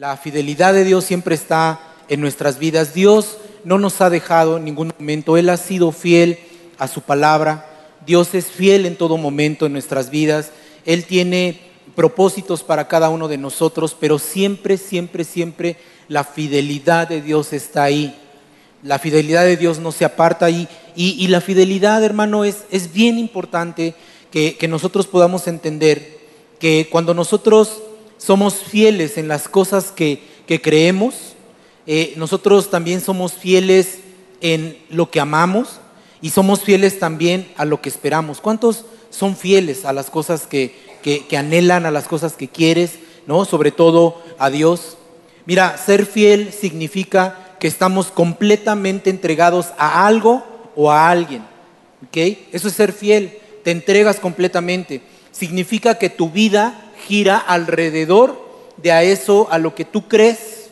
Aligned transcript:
La 0.00 0.16
fidelidad 0.16 0.72
de 0.72 0.84
Dios 0.84 1.04
siempre 1.04 1.34
está 1.34 1.78
en 2.08 2.22
nuestras 2.22 2.58
vidas. 2.58 2.94
Dios 2.94 3.36
no 3.64 3.76
nos 3.76 4.00
ha 4.00 4.08
dejado 4.08 4.56
en 4.56 4.64
ningún 4.64 4.94
momento. 4.98 5.36
Él 5.36 5.50
ha 5.50 5.58
sido 5.58 5.92
fiel 5.92 6.38
a 6.78 6.88
su 6.88 7.02
palabra. 7.02 7.66
Dios 8.06 8.34
es 8.34 8.46
fiel 8.46 8.86
en 8.86 8.96
todo 8.96 9.18
momento 9.18 9.66
en 9.66 9.74
nuestras 9.74 10.08
vidas. 10.08 10.52
Él 10.86 11.04
tiene 11.04 11.60
propósitos 11.94 12.62
para 12.62 12.88
cada 12.88 13.10
uno 13.10 13.28
de 13.28 13.36
nosotros, 13.36 13.94
pero 14.00 14.18
siempre, 14.18 14.78
siempre, 14.78 15.22
siempre 15.22 15.76
la 16.08 16.24
fidelidad 16.24 17.06
de 17.06 17.20
Dios 17.20 17.52
está 17.52 17.82
ahí. 17.82 18.18
La 18.82 18.98
fidelidad 18.98 19.44
de 19.44 19.58
Dios 19.58 19.80
no 19.80 19.92
se 19.92 20.06
aparta 20.06 20.46
ahí. 20.46 20.66
Y, 20.96 21.28
la 21.28 21.42
fidelidad, 21.42 22.02
hermano, 22.02 22.46
es, 22.46 22.64
es 22.70 22.90
bien 22.94 23.18
importante 23.18 23.94
que, 24.30 24.56
nosotros 24.66 25.06
podamos 25.06 25.46
entender 25.46 26.20
que 26.58 26.88
cuando 26.90 27.12
nosotros 27.12 27.82
somos 28.20 28.56
fieles 28.56 29.16
en 29.16 29.28
las 29.28 29.48
cosas 29.48 29.92
que, 29.92 30.28
creemos, 30.62 31.14
eh, 31.86 32.12
nosotros 32.16 32.70
también 32.70 33.00
somos 33.00 33.32
fieles 33.32 33.98
en 34.40 34.76
lo 34.90 35.10
que 35.10 35.20
amamos 35.20 35.80
y 36.20 36.30
somos 36.30 36.60
fieles 36.60 36.98
también 36.98 37.50
a 37.56 37.64
lo 37.64 37.80
que 37.80 37.88
esperamos. 37.88 38.40
¿Cuántos 38.40 38.84
son 39.08 39.36
fieles 39.36 39.84
a 39.84 39.92
las 39.92 40.10
cosas 40.10 40.46
que, 40.46 40.74
que, 41.02 41.36
anhelan, 41.36 41.86
a 41.86 41.90
las 41.90 42.08
cosas 42.08 42.34
que 42.34 42.48
quieres, 42.48 42.98
¿no? 43.26 43.44
Sobre 43.46 43.70
todo 43.70 44.22
a 44.38 44.50
Dios. 44.50 44.98
Mira, 45.46 45.78
ser 45.78 46.04
fiel 46.04 46.52
significa 46.52 47.56
que 47.58 47.68
estamos 47.68 48.08
completamente 48.10 49.08
entregados 49.08 49.68
a 49.78 50.06
algo 50.06 50.44
o 50.76 50.90
a 50.90 51.10
alguien. 51.10 51.42
¿Ok? 52.06 52.16
Eso 52.52 52.68
es 52.68 52.74
ser 52.74 52.92
fiel. 52.92 53.38
Te 53.64 53.70
entregas 53.70 54.20
completamente. 54.20 55.00
Significa 55.32 55.96
que 55.96 56.10
tu 56.10 56.28
vida 56.28 56.89
gira 57.06 57.38
alrededor 57.38 58.50
de 58.76 58.92
a 58.92 59.02
eso, 59.02 59.48
a 59.50 59.58
lo 59.58 59.74
que 59.74 59.84
tú 59.84 60.08
crees, 60.08 60.70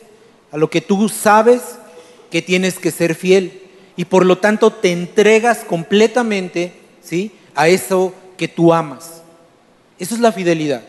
a 0.51 0.57
lo 0.57 0.69
que 0.69 0.81
tú 0.81 1.09
sabes 1.09 1.61
que 2.31 2.41
tienes 2.41 2.79
que 2.79 2.91
ser 2.91 3.15
fiel. 3.15 3.61
Y 3.95 4.05
por 4.05 4.25
lo 4.25 4.37
tanto 4.37 4.71
te 4.71 4.91
entregas 4.91 5.59
completamente, 5.59 6.73
¿sí? 7.01 7.31
A 7.55 7.67
eso 7.67 8.13
que 8.37 8.47
tú 8.47 8.73
amas. 8.73 9.21
Eso 9.97 10.15
es 10.15 10.21
la 10.21 10.31
fidelidad. 10.31 10.83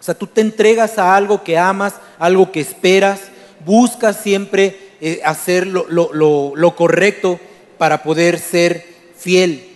O 0.00 0.02
sea, 0.02 0.14
tú 0.14 0.26
te 0.26 0.40
entregas 0.40 0.98
a 0.98 1.14
algo 1.14 1.42
que 1.42 1.58
amas, 1.58 1.94
algo 2.18 2.50
que 2.50 2.60
esperas, 2.60 3.20
buscas 3.64 4.20
siempre 4.22 4.78
eh, 5.00 5.20
hacer 5.24 5.66
lo, 5.66 5.86
lo 5.88 6.76
correcto 6.76 7.38
para 7.78 8.02
poder 8.02 8.38
ser 8.38 8.86
fiel. 9.16 9.68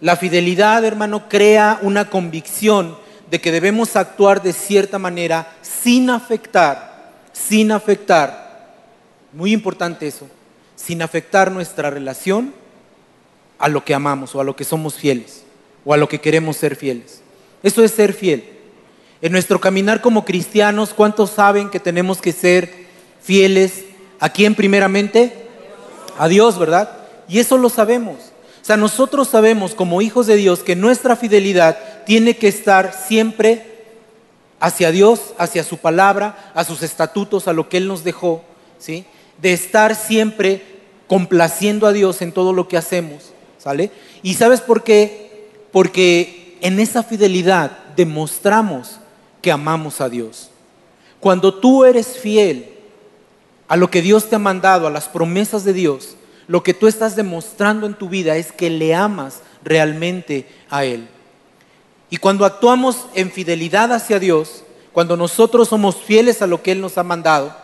La 0.00 0.16
fidelidad, 0.16 0.84
hermano, 0.84 1.28
crea 1.28 1.78
una 1.82 2.10
convicción 2.10 2.96
de 3.30 3.40
que 3.40 3.52
debemos 3.52 3.96
actuar 3.96 4.42
de 4.42 4.52
cierta 4.52 4.98
manera 4.98 5.52
sin 5.62 6.10
afectar, 6.10 7.12
sin 7.32 7.72
afectar, 7.72 8.74
muy 9.32 9.52
importante 9.52 10.06
eso, 10.06 10.28
sin 10.76 11.02
afectar 11.02 11.50
nuestra 11.50 11.90
relación 11.90 12.52
a 13.58 13.68
lo 13.68 13.84
que 13.84 13.94
amamos 13.94 14.34
o 14.34 14.40
a 14.40 14.44
lo 14.44 14.54
que 14.56 14.64
somos 14.64 14.94
fieles 14.94 15.44
o 15.84 15.92
a 15.94 15.96
lo 15.96 16.08
que 16.08 16.20
queremos 16.20 16.56
ser 16.56 16.76
fieles. 16.76 17.22
Eso 17.62 17.82
es 17.82 17.92
ser 17.92 18.12
fiel. 18.12 18.44
En 19.22 19.32
nuestro 19.32 19.60
caminar 19.60 20.00
como 20.00 20.24
cristianos, 20.24 20.92
¿cuántos 20.92 21.30
saben 21.30 21.70
que 21.70 21.80
tenemos 21.80 22.20
que 22.20 22.32
ser 22.32 22.70
fieles 23.22 23.84
a 24.20 24.28
quién 24.28 24.54
primeramente? 24.54 25.32
A 26.18 26.28
Dios, 26.28 26.58
¿verdad? 26.58 26.90
Y 27.26 27.38
eso 27.38 27.56
lo 27.56 27.70
sabemos. 27.70 28.33
O 28.64 28.66
sea, 28.66 28.78
nosotros 28.78 29.28
sabemos 29.28 29.74
como 29.74 30.00
hijos 30.00 30.26
de 30.26 30.36
Dios 30.36 30.60
que 30.60 30.74
nuestra 30.74 31.16
fidelidad 31.16 31.76
tiene 32.06 32.38
que 32.38 32.48
estar 32.48 32.94
siempre 32.94 33.84
hacia 34.58 34.90
Dios, 34.90 35.34
hacia 35.36 35.62
su 35.64 35.76
palabra, 35.76 36.50
a 36.54 36.64
sus 36.64 36.82
estatutos, 36.82 37.46
a 37.46 37.52
lo 37.52 37.68
que 37.68 37.76
Él 37.76 37.86
nos 37.86 38.04
dejó, 38.04 38.42
¿sí? 38.78 39.04
De 39.42 39.52
estar 39.52 39.94
siempre 39.94 40.62
complaciendo 41.08 41.86
a 41.86 41.92
Dios 41.92 42.22
en 42.22 42.32
todo 42.32 42.54
lo 42.54 42.66
que 42.66 42.78
hacemos, 42.78 43.34
¿sale? 43.58 43.90
¿Y 44.22 44.32
sabes 44.32 44.62
por 44.62 44.82
qué? 44.82 45.50
Porque 45.70 46.56
en 46.62 46.80
esa 46.80 47.02
fidelidad 47.02 47.70
demostramos 47.96 48.98
que 49.42 49.52
amamos 49.52 50.00
a 50.00 50.08
Dios. 50.08 50.48
Cuando 51.20 51.52
tú 51.52 51.84
eres 51.84 52.16
fiel 52.16 52.70
a 53.68 53.76
lo 53.76 53.90
que 53.90 54.00
Dios 54.00 54.30
te 54.30 54.36
ha 54.36 54.38
mandado, 54.38 54.86
a 54.86 54.90
las 54.90 55.06
promesas 55.06 55.64
de 55.64 55.74
Dios, 55.74 56.16
lo 56.46 56.62
que 56.62 56.74
tú 56.74 56.86
estás 56.86 57.16
demostrando 57.16 57.86
en 57.86 57.94
tu 57.94 58.08
vida 58.08 58.36
es 58.36 58.52
que 58.52 58.70
le 58.70 58.94
amas 58.94 59.40
realmente 59.62 60.46
a 60.70 60.84
Él. 60.84 61.08
Y 62.10 62.18
cuando 62.18 62.44
actuamos 62.44 63.06
en 63.14 63.30
fidelidad 63.30 63.92
hacia 63.92 64.18
Dios, 64.18 64.64
cuando 64.92 65.16
nosotros 65.16 65.68
somos 65.68 65.96
fieles 65.96 66.42
a 66.42 66.46
lo 66.46 66.62
que 66.62 66.72
Él 66.72 66.80
nos 66.80 66.98
ha 66.98 67.02
mandado, 67.02 67.54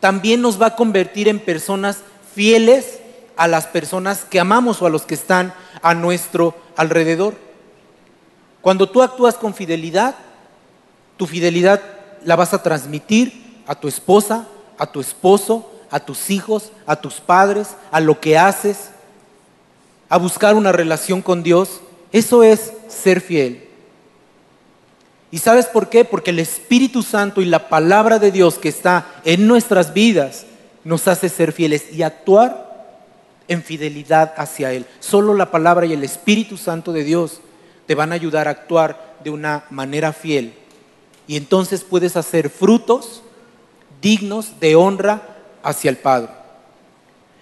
también 0.00 0.40
nos 0.40 0.60
va 0.60 0.66
a 0.66 0.76
convertir 0.76 1.28
en 1.28 1.38
personas 1.38 1.98
fieles 2.34 3.00
a 3.36 3.46
las 3.48 3.66
personas 3.66 4.24
que 4.24 4.40
amamos 4.40 4.82
o 4.82 4.86
a 4.86 4.90
los 4.90 5.02
que 5.02 5.14
están 5.14 5.54
a 5.82 5.94
nuestro 5.94 6.54
alrededor. 6.76 7.34
Cuando 8.60 8.88
tú 8.88 9.02
actúas 9.02 9.36
con 9.36 9.54
fidelidad, 9.54 10.14
tu 11.16 11.26
fidelidad 11.26 11.80
la 12.24 12.36
vas 12.36 12.54
a 12.54 12.62
transmitir 12.62 13.62
a 13.66 13.74
tu 13.74 13.88
esposa, 13.88 14.46
a 14.78 14.86
tu 14.86 15.00
esposo, 15.00 15.71
a 15.92 16.00
tus 16.00 16.30
hijos, 16.30 16.72
a 16.86 16.96
tus 16.96 17.20
padres, 17.20 17.76
a 17.92 18.00
lo 18.00 18.18
que 18.18 18.36
haces, 18.36 18.88
a 20.08 20.16
buscar 20.16 20.56
una 20.56 20.72
relación 20.72 21.22
con 21.22 21.44
Dios. 21.44 21.80
Eso 22.10 22.42
es 22.42 22.72
ser 22.88 23.20
fiel. 23.20 23.68
¿Y 25.30 25.38
sabes 25.38 25.66
por 25.66 25.88
qué? 25.88 26.04
Porque 26.04 26.30
el 26.30 26.40
Espíritu 26.40 27.02
Santo 27.02 27.40
y 27.40 27.44
la 27.44 27.68
palabra 27.68 28.18
de 28.18 28.32
Dios 28.32 28.58
que 28.58 28.68
está 28.68 29.06
en 29.24 29.46
nuestras 29.46 29.94
vidas 29.94 30.46
nos 30.82 31.06
hace 31.08 31.28
ser 31.28 31.52
fieles 31.52 31.92
y 31.92 32.02
actuar 32.02 32.72
en 33.48 33.62
fidelidad 33.62 34.34
hacia 34.36 34.72
Él. 34.72 34.86
Solo 34.98 35.34
la 35.34 35.50
palabra 35.50 35.86
y 35.86 35.92
el 35.92 36.04
Espíritu 36.04 36.56
Santo 36.56 36.92
de 36.92 37.04
Dios 37.04 37.40
te 37.86 37.94
van 37.94 38.12
a 38.12 38.14
ayudar 38.14 38.48
a 38.48 38.52
actuar 38.52 39.16
de 39.22 39.30
una 39.30 39.64
manera 39.70 40.12
fiel. 40.12 40.54
Y 41.26 41.36
entonces 41.36 41.84
puedes 41.84 42.16
hacer 42.16 42.50
frutos 42.50 43.22
dignos 44.00 44.58
de 44.58 44.74
honra 44.74 45.31
hacia 45.62 45.90
el 45.90 45.96
Padre. 45.96 46.28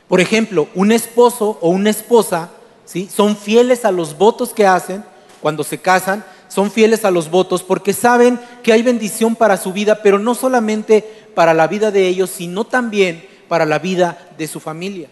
Por 0.08 0.20
ejemplo, 0.20 0.68
un 0.74 0.92
esposo 0.92 1.58
o 1.60 1.70
una 1.70 1.90
esposa 1.90 2.50
¿sí? 2.84 3.08
son 3.14 3.36
fieles 3.36 3.84
a 3.84 3.92
los 3.92 4.18
votos 4.18 4.52
que 4.52 4.66
hacen 4.66 5.04
cuando 5.40 5.64
se 5.64 5.78
casan, 5.78 6.24
son 6.48 6.70
fieles 6.70 7.04
a 7.04 7.10
los 7.10 7.30
votos 7.30 7.62
porque 7.62 7.92
saben 7.92 8.38
que 8.62 8.72
hay 8.72 8.82
bendición 8.82 9.36
para 9.36 9.56
su 9.56 9.72
vida, 9.72 10.02
pero 10.02 10.18
no 10.18 10.34
solamente 10.34 11.28
para 11.34 11.54
la 11.54 11.66
vida 11.66 11.90
de 11.90 12.08
ellos, 12.08 12.30
sino 12.30 12.64
también 12.64 13.24
para 13.48 13.64
la 13.64 13.78
vida 13.78 14.30
de 14.36 14.48
su 14.48 14.60
familia. 14.60 15.08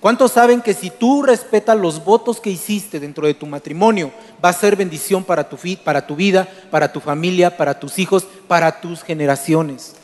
¿Cuántos 0.00 0.32
saben 0.32 0.60
que 0.60 0.74
si 0.74 0.90
tú 0.90 1.22
respetas 1.22 1.76
los 1.76 2.04
votos 2.04 2.40
que 2.40 2.50
hiciste 2.50 3.00
dentro 3.00 3.26
de 3.26 3.34
tu 3.34 3.46
matrimonio, 3.46 4.12
va 4.44 4.50
a 4.50 4.52
ser 4.52 4.76
bendición 4.76 5.24
para 5.24 5.48
tu, 5.48 5.56
para 5.82 6.06
tu 6.06 6.14
vida, 6.14 6.46
para 6.70 6.92
tu 6.92 7.00
familia, 7.00 7.56
para 7.56 7.80
tus 7.80 7.98
hijos, 7.98 8.24
para 8.46 8.80
tus 8.80 9.02
generaciones? 9.02 9.95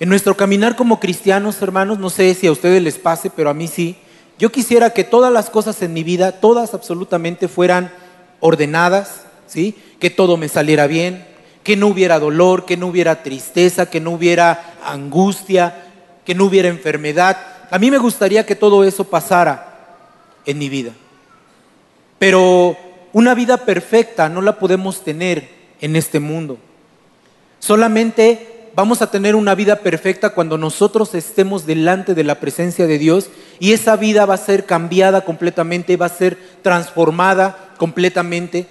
En 0.00 0.08
nuestro 0.08 0.36
caminar 0.36 0.74
como 0.74 0.98
cristianos, 0.98 1.62
hermanos, 1.62 1.98
no 1.98 2.10
sé 2.10 2.34
si 2.34 2.48
a 2.48 2.52
ustedes 2.52 2.82
les 2.82 2.98
pase, 2.98 3.30
pero 3.30 3.48
a 3.48 3.54
mí 3.54 3.68
sí, 3.68 3.96
yo 4.38 4.50
quisiera 4.50 4.90
que 4.90 5.04
todas 5.04 5.32
las 5.32 5.50
cosas 5.50 5.80
en 5.82 5.92
mi 5.92 6.02
vida, 6.02 6.32
todas 6.32 6.74
absolutamente 6.74 7.46
fueran 7.46 7.92
ordenadas, 8.40 9.22
¿sí? 9.46 9.76
Que 10.00 10.10
todo 10.10 10.36
me 10.36 10.48
saliera 10.48 10.88
bien, 10.88 11.24
que 11.62 11.76
no 11.76 11.86
hubiera 11.86 12.18
dolor, 12.18 12.64
que 12.64 12.76
no 12.76 12.88
hubiera 12.88 13.22
tristeza, 13.22 13.88
que 13.88 14.00
no 14.00 14.10
hubiera 14.10 14.74
angustia, 14.84 15.84
que 16.24 16.34
no 16.34 16.46
hubiera 16.46 16.68
enfermedad. 16.68 17.38
A 17.70 17.78
mí 17.78 17.90
me 17.90 17.98
gustaría 17.98 18.44
que 18.44 18.56
todo 18.56 18.82
eso 18.82 19.04
pasara 19.04 19.96
en 20.44 20.58
mi 20.58 20.68
vida. 20.68 20.92
Pero 22.18 22.76
una 23.12 23.34
vida 23.34 23.58
perfecta 23.58 24.28
no 24.28 24.42
la 24.42 24.58
podemos 24.58 25.04
tener 25.04 25.48
en 25.80 25.94
este 25.94 26.18
mundo. 26.18 26.58
Solamente 27.60 28.53
vamos 28.74 29.02
a 29.02 29.10
tener 29.10 29.36
una 29.36 29.54
vida 29.54 29.76
perfecta 29.76 30.30
cuando 30.30 30.58
nosotros 30.58 31.14
estemos 31.14 31.66
delante 31.66 32.14
de 32.14 32.24
la 32.24 32.40
presencia 32.40 32.86
de 32.86 32.98
Dios 32.98 33.30
y 33.60 33.72
esa 33.72 33.96
vida 33.96 34.26
va 34.26 34.34
a 34.34 34.38
ser 34.38 34.66
cambiada 34.66 35.24
completamente, 35.24 35.96
va 35.96 36.06
a 36.06 36.10
ser 36.10 36.38
transformada 36.62 37.74
completamente 37.78 38.66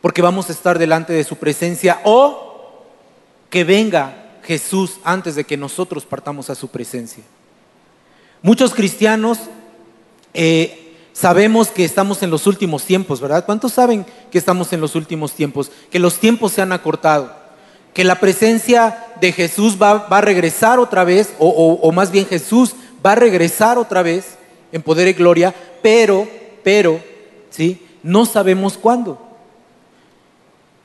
porque 0.00 0.22
vamos 0.22 0.48
a 0.48 0.52
estar 0.52 0.78
delante 0.78 1.12
de 1.12 1.24
su 1.24 1.36
presencia 1.36 2.00
o 2.04 2.84
que 3.50 3.64
venga 3.64 4.26
Jesús 4.44 4.98
antes 5.02 5.34
de 5.34 5.44
que 5.44 5.56
nosotros 5.56 6.04
partamos 6.04 6.50
a 6.50 6.54
su 6.54 6.68
presencia. 6.68 7.24
Muchos 8.42 8.74
cristianos 8.74 9.38
eh, 10.34 10.94
sabemos 11.12 11.68
que 11.68 11.84
estamos 11.84 12.22
en 12.22 12.30
los 12.30 12.46
últimos 12.46 12.84
tiempos, 12.84 13.20
¿verdad? 13.20 13.44
¿Cuántos 13.44 13.72
saben 13.72 14.06
que 14.30 14.38
estamos 14.38 14.72
en 14.72 14.80
los 14.80 14.94
últimos 14.94 15.32
tiempos? 15.32 15.72
Que 15.90 15.98
los 15.98 16.20
tiempos 16.20 16.52
se 16.52 16.62
han 16.62 16.72
acortado, 16.72 17.34
que 17.96 18.04
la 18.04 18.20
presencia 18.20 19.06
de 19.22 19.32
Jesús 19.32 19.78
va, 19.80 20.06
a 20.10 20.20
regresar 20.20 20.78
otra 20.78 21.02
vez, 21.02 21.32
o, 21.38 21.48
o 21.48 21.92
más 21.92 22.10
bien 22.10 22.26
Jesús 22.26 22.74
va 23.04 23.12
a 23.12 23.14
regresar 23.14 23.78
otra 23.78 24.02
vez 24.02 24.36
en 24.70 24.82
poder 24.82 25.08
y 25.08 25.14
gloria, 25.14 25.54
pero, 25.80 26.28
pero, 26.62 27.00
¿sí? 27.48 27.82
No 28.02 28.26
sabemos 28.26 28.76
cuándo. 28.76 29.18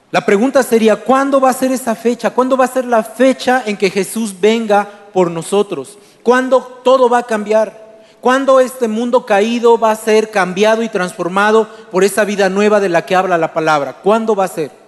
La 0.09 0.25
pregunta 0.25 0.63
sería, 0.63 0.95
¿cuándo 0.95 1.41
va 1.41 1.49
a 1.49 1.53
ser 1.53 1.73
esa 1.73 1.95
fecha? 1.95 2.29
¿Cuándo 2.29 2.55
va 2.55 2.63
a 2.63 2.69
ser 2.69 2.85
la 2.85 3.03
fecha 3.03 3.61
en 3.65 3.75
que 3.75 3.89
Jesús 3.89 4.33
venga 4.39 4.87
por 5.11 5.29
nosotros? 5.29 5.97
¿Cuándo 6.23 6.61
todo 6.81 7.09
va 7.09 7.17
a 7.17 7.23
cambiar? 7.23 8.05
¿Cuándo 8.21 8.61
este 8.61 8.87
mundo 8.87 9.25
caído 9.25 9.77
va 9.77 9.91
a 9.91 9.97
ser 9.97 10.31
cambiado 10.31 10.81
y 10.81 10.87
transformado 10.87 11.67
por 11.91 12.05
esa 12.05 12.23
vida 12.23 12.47
nueva 12.47 12.79
de 12.79 12.87
la 12.87 13.05
que 13.05 13.17
habla 13.17 13.37
la 13.37 13.51
palabra? 13.51 13.97
¿Cuándo 14.01 14.33
va 14.33 14.45
a 14.45 14.47
ser? 14.47 14.80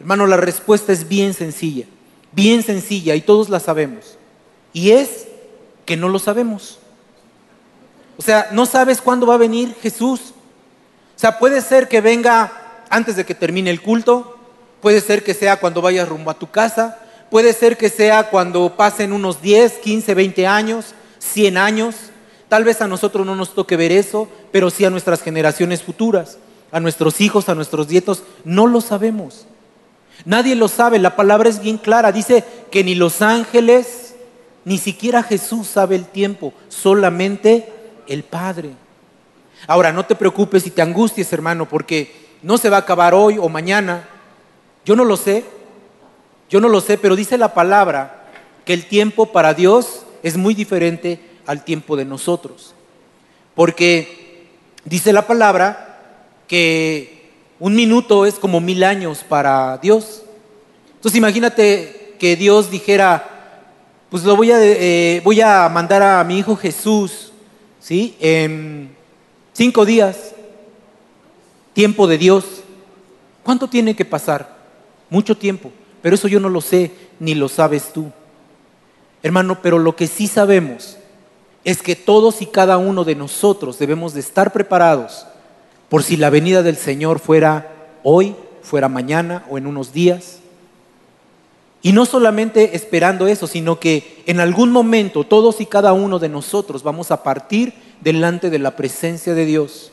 Hermano, 0.00 0.26
la 0.26 0.36
respuesta 0.36 0.92
es 0.92 1.08
bien 1.08 1.34
sencilla, 1.34 1.86
bien 2.32 2.62
sencilla 2.62 3.14
y 3.14 3.20
todos 3.20 3.48
la 3.48 3.60
sabemos. 3.60 4.18
Y 4.72 4.90
es 4.90 5.26
que 5.84 5.96
no 5.96 6.08
lo 6.08 6.18
sabemos. 6.18 6.78
O 8.16 8.22
sea, 8.22 8.48
no 8.52 8.66
sabes 8.66 9.00
cuándo 9.00 9.26
va 9.26 9.34
a 9.34 9.38
venir 9.38 9.74
Jesús. 9.80 10.20
O 11.16 11.18
sea, 11.18 11.38
puede 11.38 11.60
ser 11.60 11.88
que 11.88 12.00
venga 12.00 12.84
antes 12.90 13.16
de 13.16 13.24
que 13.24 13.34
termine 13.34 13.70
el 13.70 13.82
culto, 13.82 14.36
puede 14.80 15.00
ser 15.00 15.24
que 15.24 15.34
sea 15.34 15.58
cuando 15.58 15.80
vayas 15.80 16.08
rumbo 16.08 16.30
a 16.30 16.38
tu 16.38 16.50
casa, 16.50 16.98
puede 17.30 17.52
ser 17.52 17.76
que 17.76 17.88
sea 17.88 18.30
cuando 18.30 18.76
pasen 18.76 19.12
unos 19.12 19.40
10, 19.40 19.78
15, 19.78 20.14
20 20.14 20.46
años, 20.46 20.94
100 21.18 21.56
años. 21.56 21.96
Tal 22.48 22.64
vez 22.64 22.80
a 22.80 22.88
nosotros 22.88 23.26
no 23.26 23.34
nos 23.34 23.54
toque 23.54 23.76
ver 23.76 23.92
eso, 23.92 24.28
pero 24.52 24.70
sí 24.70 24.84
a 24.84 24.90
nuestras 24.90 25.22
generaciones 25.22 25.82
futuras, 25.82 26.38
a 26.70 26.80
nuestros 26.80 27.20
hijos, 27.20 27.48
a 27.48 27.54
nuestros 27.54 27.88
nietos, 27.88 28.22
no 28.44 28.66
lo 28.66 28.80
sabemos. 28.80 29.46
Nadie 30.24 30.54
lo 30.54 30.68
sabe, 30.68 30.98
la 30.98 31.16
palabra 31.16 31.48
es 31.48 31.60
bien 31.60 31.78
clara, 31.78 32.12
dice 32.12 32.44
que 32.70 32.84
ni 32.84 32.94
los 32.94 33.20
ángeles, 33.20 34.14
ni 34.64 34.78
siquiera 34.78 35.22
Jesús 35.22 35.66
sabe 35.66 35.96
el 35.96 36.06
tiempo, 36.06 36.52
solamente 36.68 37.68
el 38.06 38.22
Padre. 38.22 38.70
Ahora, 39.66 39.92
no 39.92 40.04
te 40.06 40.14
preocupes 40.14 40.66
y 40.66 40.70
te 40.70 40.82
angusties, 40.82 41.32
hermano, 41.32 41.68
porque 41.68 42.12
no 42.42 42.58
se 42.58 42.70
va 42.70 42.76
a 42.76 42.80
acabar 42.80 43.14
hoy 43.14 43.38
o 43.38 43.48
mañana. 43.48 44.08
Yo 44.84 44.96
no 44.96 45.04
lo 45.04 45.16
sé, 45.16 45.44
yo 46.50 46.60
no 46.60 46.68
lo 46.68 46.80
sé, 46.80 46.98
pero 46.98 47.16
dice 47.16 47.38
la 47.38 47.54
palabra 47.54 48.26
que 48.64 48.74
el 48.74 48.86
tiempo 48.86 49.32
para 49.32 49.54
Dios 49.54 50.04
es 50.22 50.36
muy 50.36 50.54
diferente 50.54 51.20
al 51.46 51.64
tiempo 51.64 51.96
de 51.96 52.04
nosotros. 52.04 52.74
Porque 53.54 54.46
dice 54.84 55.12
la 55.12 55.26
palabra 55.26 55.98
que 56.48 57.13
un 57.64 57.74
minuto 57.74 58.26
es 58.26 58.34
como 58.34 58.60
mil 58.60 58.84
años 58.84 59.24
para 59.26 59.78
Dios. 59.78 60.20
Entonces 60.96 61.16
imagínate 61.16 62.14
que 62.18 62.36
Dios 62.36 62.70
dijera, 62.70 63.72
pues 64.10 64.22
lo 64.22 64.36
voy 64.36 64.52
a, 64.52 64.62
eh, 64.62 65.22
voy 65.24 65.40
a 65.40 65.66
mandar 65.70 66.02
a 66.02 66.22
mi 66.24 66.38
hijo 66.40 66.56
Jesús, 66.56 67.32
¿sí? 67.80 68.16
En 68.20 68.94
cinco 69.54 69.86
días 69.86 70.34
tiempo 71.72 72.06
de 72.06 72.18
Dios. 72.18 72.44
¿Cuánto 73.42 73.66
tiene 73.66 73.96
que 73.96 74.04
pasar? 74.04 74.58
Mucho 75.08 75.34
tiempo, 75.34 75.72
pero 76.02 76.16
eso 76.16 76.28
yo 76.28 76.40
no 76.40 76.50
lo 76.50 76.60
sé, 76.60 76.90
ni 77.18 77.34
lo 77.34 77.48
sabes 77.48 77.94
tú. 77.94 78.12
Hermano, 79.22 79.62
pero 79.62 79.78
lo 79.78 79.96
que 79.96 80.06
sí 80.06 80.26
sabemos 80.26 80.98
es 81.64 81.80
que 81.80 81.96
todos 81.96 82.42
y 82.42 82.46
cada 82.46 82.76
uno 82.76 83.04
de 83.04 83.14
nosotros 83.14 83.78
debemos 83.78 84.12
de 84.12 84.20
estar 84.20 84.52
preparados 84.52 85.24
por 85.88 86.02
si 86.02 86.16
la 86.16 86.30
venida 86.30 86.62
del 86.62 86.76
Señor 86.76 87.18
fuera 87.18 87.72
hoy, 88.02 88.34
fuera 88.62 88.88
mañana 88.88 89.44
o 89.50 89.58
en 89.58 89.66
unos 89.66 89.92
días. 89.92 90.38
Y 91.82 91.92
no 91.92 92.06
solamente 92.06 92.76
esperando 92.76 93.26
eso, 93.26 93.46
sino 93.46 93.78
que 93.78 94.22
en 94.26 94.40
algún 94.40 94.70
momento 94.72 95.24
todos 95.24 95.60
y 95.60 95.66
cada 95.66 95.92
uno 95.92 96.18
de 96.18 96.30
nosotros 96.30 96.82
vamos 96.82 97.10
a 97.10 97.22
partir 97.22 97.74
delante 98.00 98.50
de 98.50 98.58
la 98.58 98.76
presencia 98.76 99.34
de 99.34 99.44
Dios 99.44 99.92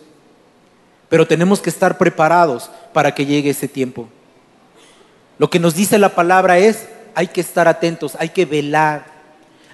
pero 1.11 1.27
tenemos 1.27 1.59
que 1.59 1.69
estar 1.69 1.97
preparados 1.97 2.71
para 2.93 3.13
que 3.13 3.25
llegue 3.25 3.49
ese 3.49 3.67
tiempo. 3.67 4.07
Lo 5.39 5.49
que 5.49 5.59
nos 5.59 5.75
dice 5.75 5.97
la 5.97 6.15
palabra 6.15 6.57
es, 6.57 6.87
hay 7.15 7.27
que 7.27 7.41
estar 7.41 7.67
atentos, 7.67 8.15
hay 8.17 8.29
que 8.29 8.45
velar, 8.45 9.07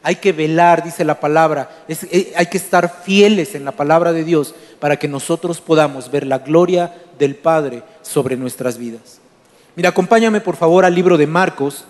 hay 0.04 0.16
que 0.16 0.32
velar, 0.32 0.84
dice 0.84 1.04
la 1.04 1.20
palabra, 1.20 1.70
eh, 1.88 2.34
hay 2.36 2.46
que 2.48 2.58
estar 2.58 3.02
fieles 3.04 3.56
en 3.56 3.66
la 3.66 3.72
palabra 3.72 4.14
de 4.14 4.24
Dios 4.24 4.56
para 4.80 4.98
que 4.98 5.08
nosotros 5.08 5.60
podamos 5.62 6.12
ver 6.12 6.26
la 6.26 6.40
gloria 6.40 6.96
del 7.18 7.36
Padre 7.36 7.84
sobre 8.02 8.38
nuestras 8.38 8.78
vidas. 8.78 9.20
Mira, 9.76 9.90
acompáñame 9.90 10.42
por 10.42 10.56
favor 10.56 10.86
al 10.86 10.96
libro 10.96 11.18
de 11.18 11.28
Marcos. 11.28 11.86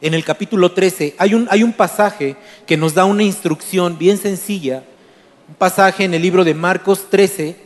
En 0.00 0.14
el 0.14 0.24
capítulo 0.24 0.72
13 0.72 1.16
hay 1.18 1.34
un, 1.34 1.48
hay 1.50 1.62
un 1.62 1.72
pasaje 1.72 2.36
que 2.66 2.76
nos 2.76 2.94
da 2.94 3.04
una 3.04 3.24
instrucción 3.24 3.98
bien 3.98 4.16
sencilla, 4.16 4.84
un 5.48 5.54
pasaje 5.54 6.04
en 6.04 6.14
el 6.14 6.22
libro 6.22 6.44
de 6.44 6.54
Marcos 6.54 7.10
13, 7.10 7.56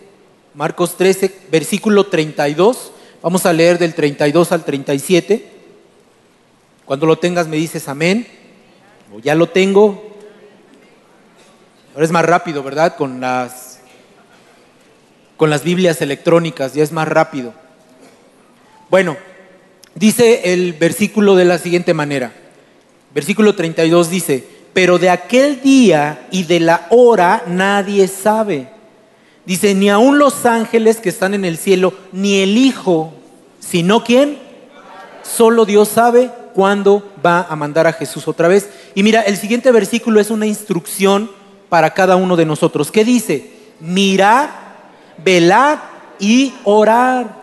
Marcos 0.55 0.97
13, 0.97 1.35
versículo 1.51 2.07
32. 2.07 2.93
Vamos 3.23 3.47
a 3.47 3.53
leer 3.53 3.79
del 3.79 3.95
32 3.95 4.53
al 4.53 4.65
37. 4.65 5.51
Cuando 6.85 7.07
lo 7.07 7.17
tengas 7.17 7.49
me 7.49 7.57
dices 7.57 7.89
amén. 7.89 8.27
Ya 9.21 9.35
lo 9.35 9.49
tengo. 9.49 10.11
Ahora 11.95 12.05
es 12.05 12.11
más 12.11 12.25
rápido, 12.25 12.63
¿verdad? 12.63 12.97
Con 12.97 13.21
las, 13.21 13.81
con 15.37 15.51
las 15.51 15.65
Biblias 15.65 16.01
electrónicas, 16.01 16.75
ya 16.75 16.83
es 16.83 16.93
más 16.93 17.09
rápido. 17.09 17.53
Bueno, 18.89 19.17
dice 19.95 20.53
el 20.53 20.73
versículo 20.73 21.37
de 21.37 21.45
la 21.45 21.59
siguiente 21.59 21.95
manera. 21.95 22.33
Versículo 23.15 23.55
32 23.55 24.09
dice, 24.09 24.47
pero 24.73 24.99
de 24.99 25.11
aquel 25.11 25.61
día 25.61 26.27
y 26.31 26.45
de 26.45 26.61
la 26.61 26.87
hora 26.91 27.43
nadie 27.47 28.09
sabe 28.09 28.73
Dice, 29.45 29.75
ni 29.75 29.91
aun 29.91 30.19
los 30.19 30.47
ángeles 30.47 30.99
que 30.99 31.09
están 31.09 31.35
en 31.35 31.45
el 31.45 31.59
cielo, 31.59 31.95
ni 32.13 32.41
el 32.41 32.57
Hijo, 32.57 33.13
sino 33.59 34.05
quién. 34.05 34.39
Solo 35.23 35.65
Dios 35.65 35.89
sabe 35.89 36.31
cuándo 36.55 37.11
va 37.25 37.47
a 37.49 37.57
mandar 37.57 37.87
a 37.87 37.93
Jesús 37.93 38.29
otra 38.29 38.47
vez. 38.47 38.69
Y 38.95 39.03
mira, 39.03 39.23
el 39.23 39.37
siguiente 39.37 39.71
versículo 39.73 40.21
es 40.21 40.31
una 40.31 40.47
instrucción 40.47 41.31
para 41.69 41.95
cada 41.95 42.17
uno 42.17 42.37
de 42.37 42.45
nosotros. 42.45 42.91
¿Qué 42.91 43.05
dice? 43.05 43.51
Mirar, 43.81 44.51
velar 45.25 45.83
y 46.19 46.55
orar, 46.65 47.43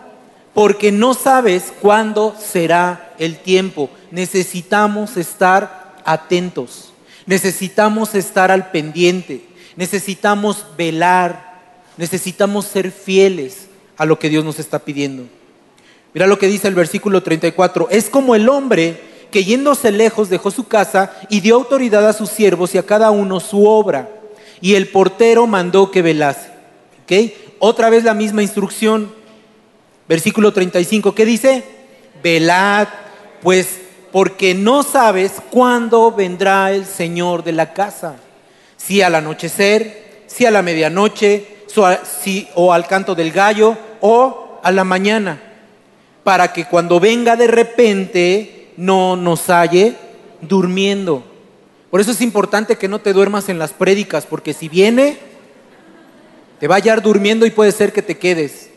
porque 0.54 0.92
no 0.92 1.14
sabes 1.14 1.72
cuándo 1.80 2.34
será 2.38 3.14
el 3.18 3.38
tiempo. 3.38 3.90
Necesitamos 4.10 5.16
estar 5.16 5.94
atentos, 6.04 6.92
necesitamos 7.26 8.14
estar 8.14 8.50
al 8.50 8.70
pendiente, 8.70 9.44
necesitamos 9.76 10.64
velar 10.76 11.50
necesitamos 12.00 12.64
ser 12.64 12.92
fieles 12.92 13.68
a 13.98 14.06
lo 14.06 14.18
que 14.18 14.30
Dios 14.30 14.42
nos 14.42 14.58
está 14.58 14.78
pidiendo. 14.78 15.24
Mira 16.14 16.26
lo 16.26 16.38
que 16.38 16.46
dice 16.46 16.66
el 16.66 16.74
versículo 16.74 17.22
34. 17.22 17.88
Es 17.90 18.08
como 18.08 18.34
el 18.34 18.48
hombre 18.48 18.98
que 19.30 19.44
yéndose 19.44 19.90
lejos 19.92 20.28
dejó 20.28 20.50
su 20.50 20.68
casa 20.68 21.12
y 21.28 21.40
dio 21.40 21.54
autoridad 21.54 22.08
a 22.08 22.12
sus 22.12 22.30
siervos 22.30 22.74
y 22.74 22.78
a 22.78 22.86
cada 22.86 23.10
uno 23.10 23.40
su 23.40 23.66
obra. 23.66 24.08
Y 24.60 24.74
el 24.74 24.88
portero 24.88 25.46
mandó 25.46 25.90
que 25.90 26.02
velase. 26.02 26.50
¿Okay? 27.04 27.54
Otra 27.58 27.90
vez 27.90 28.04
la 28.04 28.14
misma 28.14 28.42
instrucción. 28.42 29.12
Versículo 30.08 30.52
35. 30.52 31.14
¿Qué 31.14 31.24
dice? 31.24 31.64
Velad, 32.22 32.88
pues 33.42 33.80
porque 34.12 34.54
no 34.54 34.82
sabes 34.82 35.34
cuándo 35.50 36.12
vendrá 36.12 36.72
el 36.72 36.84
Señor 36.84 37.44
de 37.44 37.52
la 37.52 37.72
casa. 37.72 38.16
Si 38.76 39.02
al 39.02 39.14
anochecer, 39.14 40.24
si 40.26 40.46
a 40.46 40.50
la 40.50 40.62
medianoche, 40.62 41.60
o 42.54 42.72
al 42.72 42.86
canto 42.86 43.14
del 43.14 43.32
gallo 43.32 43.76
o 44.00 44.60
a 44.62 44.70
la 44.70 44.84
mañana, 44.84 45.40
para 46.24 46.52
que 46.52 46.64
cuando 46.64 47.00
venga 47.00 47.36
de 47.36 47.46
repente 47.46 48.59
no 48.76 49.16
nos 49.16 49.48
halle 49.48 49.96
durmiendo. 50.40 51.24
Por 51.90 52.00
eso 52.00 52.12
es 52.12 52.20
importante 52.20 52.76
que 52.76 52.88
no 52.88 53.00
te 53.00 53.12
duermas 53.12 53.48
en 53.48 53.58
las 53.58 53.72
prédicas, 53.72 54.26
porque 54.26 54.54
si 54.54 54.68
viene, 54.68 55.18
te 56.60 56.68
va 56.68 56.76
a 56.76 56.78
hallar 56.78 57.02
durmiendo 57.02 57.46
y 57.46 57.50
puede 57.50 57.72
ser 57.72 57.92
que 57.92 58.02
te 58.02 58.18
quedes. 58.18 58.70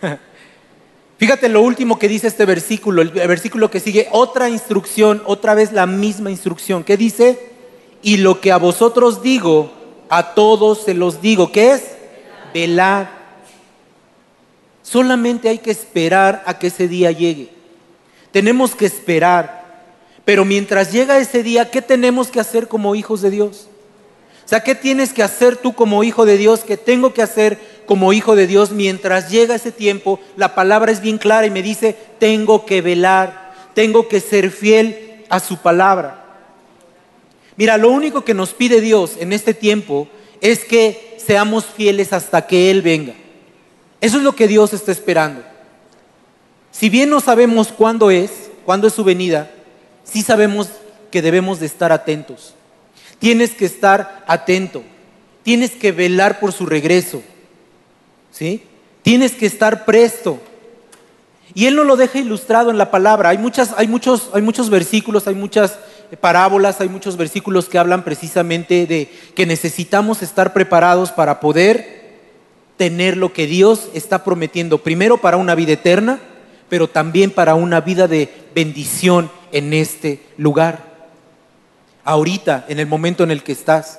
Fíjate 1.18 1.48
lo 1.48 1.62
último 1.62 1.98
que 1.98 2.08
dice 2.08 2.28
este 2.28 2.46
versículo, 2.46 3.02
el 3.02 3.10
versículo 3.10 3.70
que 3.70 3.80
sigue, 3.80 4.08
otra 4.12 4.48
instrucción, 4.48 5.22
otra 5.26 5.54
vez 5.54 5.72
la 5.72 5.86
misma 5.86 6.30
instrucción. 6.30 6.84
¿Qué 6.84 6.96
dice? 6.96 7.38
Y 8.02 8.18
lo 8.18 8.40
que 8.40 8.52
a 8.52 8.56
vosotros 8.56 9.22
digo, 9.22 9.72
a 10.08 10.34
todos 10.34 10.82
se 10.84 10.94
los 10.94 11.20
digo, 11.20 11.52
¿qué 11.52 11.72
es? 11.72 11.82
Velad. 12.54 13.08
Solamente 14.82 15.48
hay 15.48 15.58
que 15.58 15.70
esperar 15.70 16.42
a 16.46 16.58
que 16.58 16.68
ese 16.68 16.88
día 16.88 17.10
llegue. 17.10 17.59
Tenemos 18.32 18.74
que 18.74 18.86
esperar. 18.86 19.60
Pero 20.24 20.44
mientras 20.44 20.92
llega 20.92 21.18
ese 21.18 21.42
día, 21.42 21.70
¿qué 21.70 21.82
tenemos 21.82 22.28
que 22.28 22.40
hacer 22.40 22.68
como 22.68 22.94
hijos 22.94 23.22
de 23.22 23.30
Dios? 23.30 23.66
O 24.44 24.48
sea, 24.50 24.62
¿qué 24.62 24.74
tienes 24.74 25.12
que 25.12 25.22
hacer 25.22 25.56
tú 25.56 25.74
como 25.74 26.02
hijo 26.02 26.26
de 26.26 26.36
Dios? 26.36 26.60
¿Qué 26.60 26.76
tengo 26.76 27.14
que 27.14 27.22
hacer 27.22 27.58
como 27.86 28.12
hijo 28.12 28.34
de 28.34 28.46
Dios 28.46 28.72
mientras 28.72 29.30
llega 29.30 29.54
ese 29.54 29.72
tiempo? 29.72 30.20
La 30.36 30.54
palabra 30.54 30.90
es 30.90 31.00
bien 31.00 31.18
clara 31.18 31.46
y 31.46 31.50
me 31.50 31.62
dice, 31.62 31.96
tengo 32.18 32.66
que 32.66 32.82
velar, 32.82 33.52
tengo 33.74 34.08
que 34.08 34.20
ser 34.20 34.50
fiel 34.50 35.24
a 35.28 35.40
su 35.40 35.58
palabra. 35.58 36.24
Mira, 37.56 37.76
lo 37.76 37.90
único 37.90 38.24
que 38.24 38.34
nos 38.34 38.52
pide 38.52 38.80
Dios 38.80 39.16
en 39.20 39.32
este 39.32 39.54
tiempo 39.54 40.08
es 40.40 40.64
que 40.64 41.16
seamos 41.24 41.64
fieles 41.64 42.12
hasta 42.12 42.46
que 42.46 42.70
Él 42.70 42.82
venga. 42.82 43.14
Eso 44.00 44.16
es 44.16 44.22
lo 44.22 44.34
que 44.34 44.48
Dios 44.48 44.72
está 44.72 44.92
esperando. 44.92 45.42
Si 46.70 46.88
bien 46.88 47.10
no 47.10 47.20
sabemos 47.20 47.68
cuándo 47.68 48.10
es, 48.10 48.50
cuándo 48.64 48.86
es 48.86 48.94
su 48.94 49.04
venida, 49.04 49.50
sí 50.04 50.22
sabemos 50.22 50.68
que 51.10 51.22
debemos 51.22 51.60
de 51.60 51.66
estar 51.66 51.92
atentos. 51.92 52.54
Tienes 53.18 53.50
que 53.52 53.66
estar 53.66 54.24
atento. 54.26 54.82
Tienes 55.42 55.72
que 55.72 55.92
velar 55.92 56.40
por 56.40 56.52
su 56.52 56.66
regreso. 56.66 57.22
¿Sí? 58.30 58.62
Tienes 59.02 59.32
que 59.32 59.46
estar 59.46 59.84
presto. 59.84 60.40
Y 61.54 61.66
él 61.66 61.76
no 61.76 61.84
lo 61.84 61.96
deja 61.96 62.18
ilustrado 62.18 62.70
en 62.70 62.78
la 62.78 62.90
palabra. 62.90 63.30
Hay, 63.30 63.38
muchas, 63.38 63.74
hay, 63.76 63.88
muchos, 63.88 64.30
hay 64.32 64.42
muchos 64.42 64.70
versículos, 64.70 65.26
hay 65.26 65.34
muchas 65.34 65.78
parábolas, 66.20 66.80
hay 66.80 66.88
muchos 66.88 67.16
versículos 67.16 67.68
que 67.68 67.78
hablan 67.78 68.04
precisamente 68.04 68.86
de 68.86 69.10
que 69.34 69.46
necesitamos 69.46 70.22
estar 70.22 70.52
preparados 70.52 71.10
para 71.10 71.40
poder 71.40 72.00
tener 72.76 73.16
lo 73.16 73.32
que 73.32 73.46
Dios 73.46 73.88
está 73.94 74.24
prometiendo, 74.24 74.78
primero 74.78 75.18
para 75.18 75.36
una 75.36 75.54
vida 75.54 75.72
eterna, 75.72 76.20
pero 76.70 76.88
también 76.88 77.30
para 77.32 77.54
una 77.54 77.82
vida 77.82 78.08
de 78.08 78.32
bendición 78.54 79.30
en 79.52 79.74
este 79.74 80.22
lugar. 80.38 80.88
Ahorita, 82.04 82.64
en 82.68 82.78
el 82.78 82.86
momento 82.86 83.24
en 83.24 83.32
el 83.32 83.42
que 83.42 83.52
estás. 83.52 83.98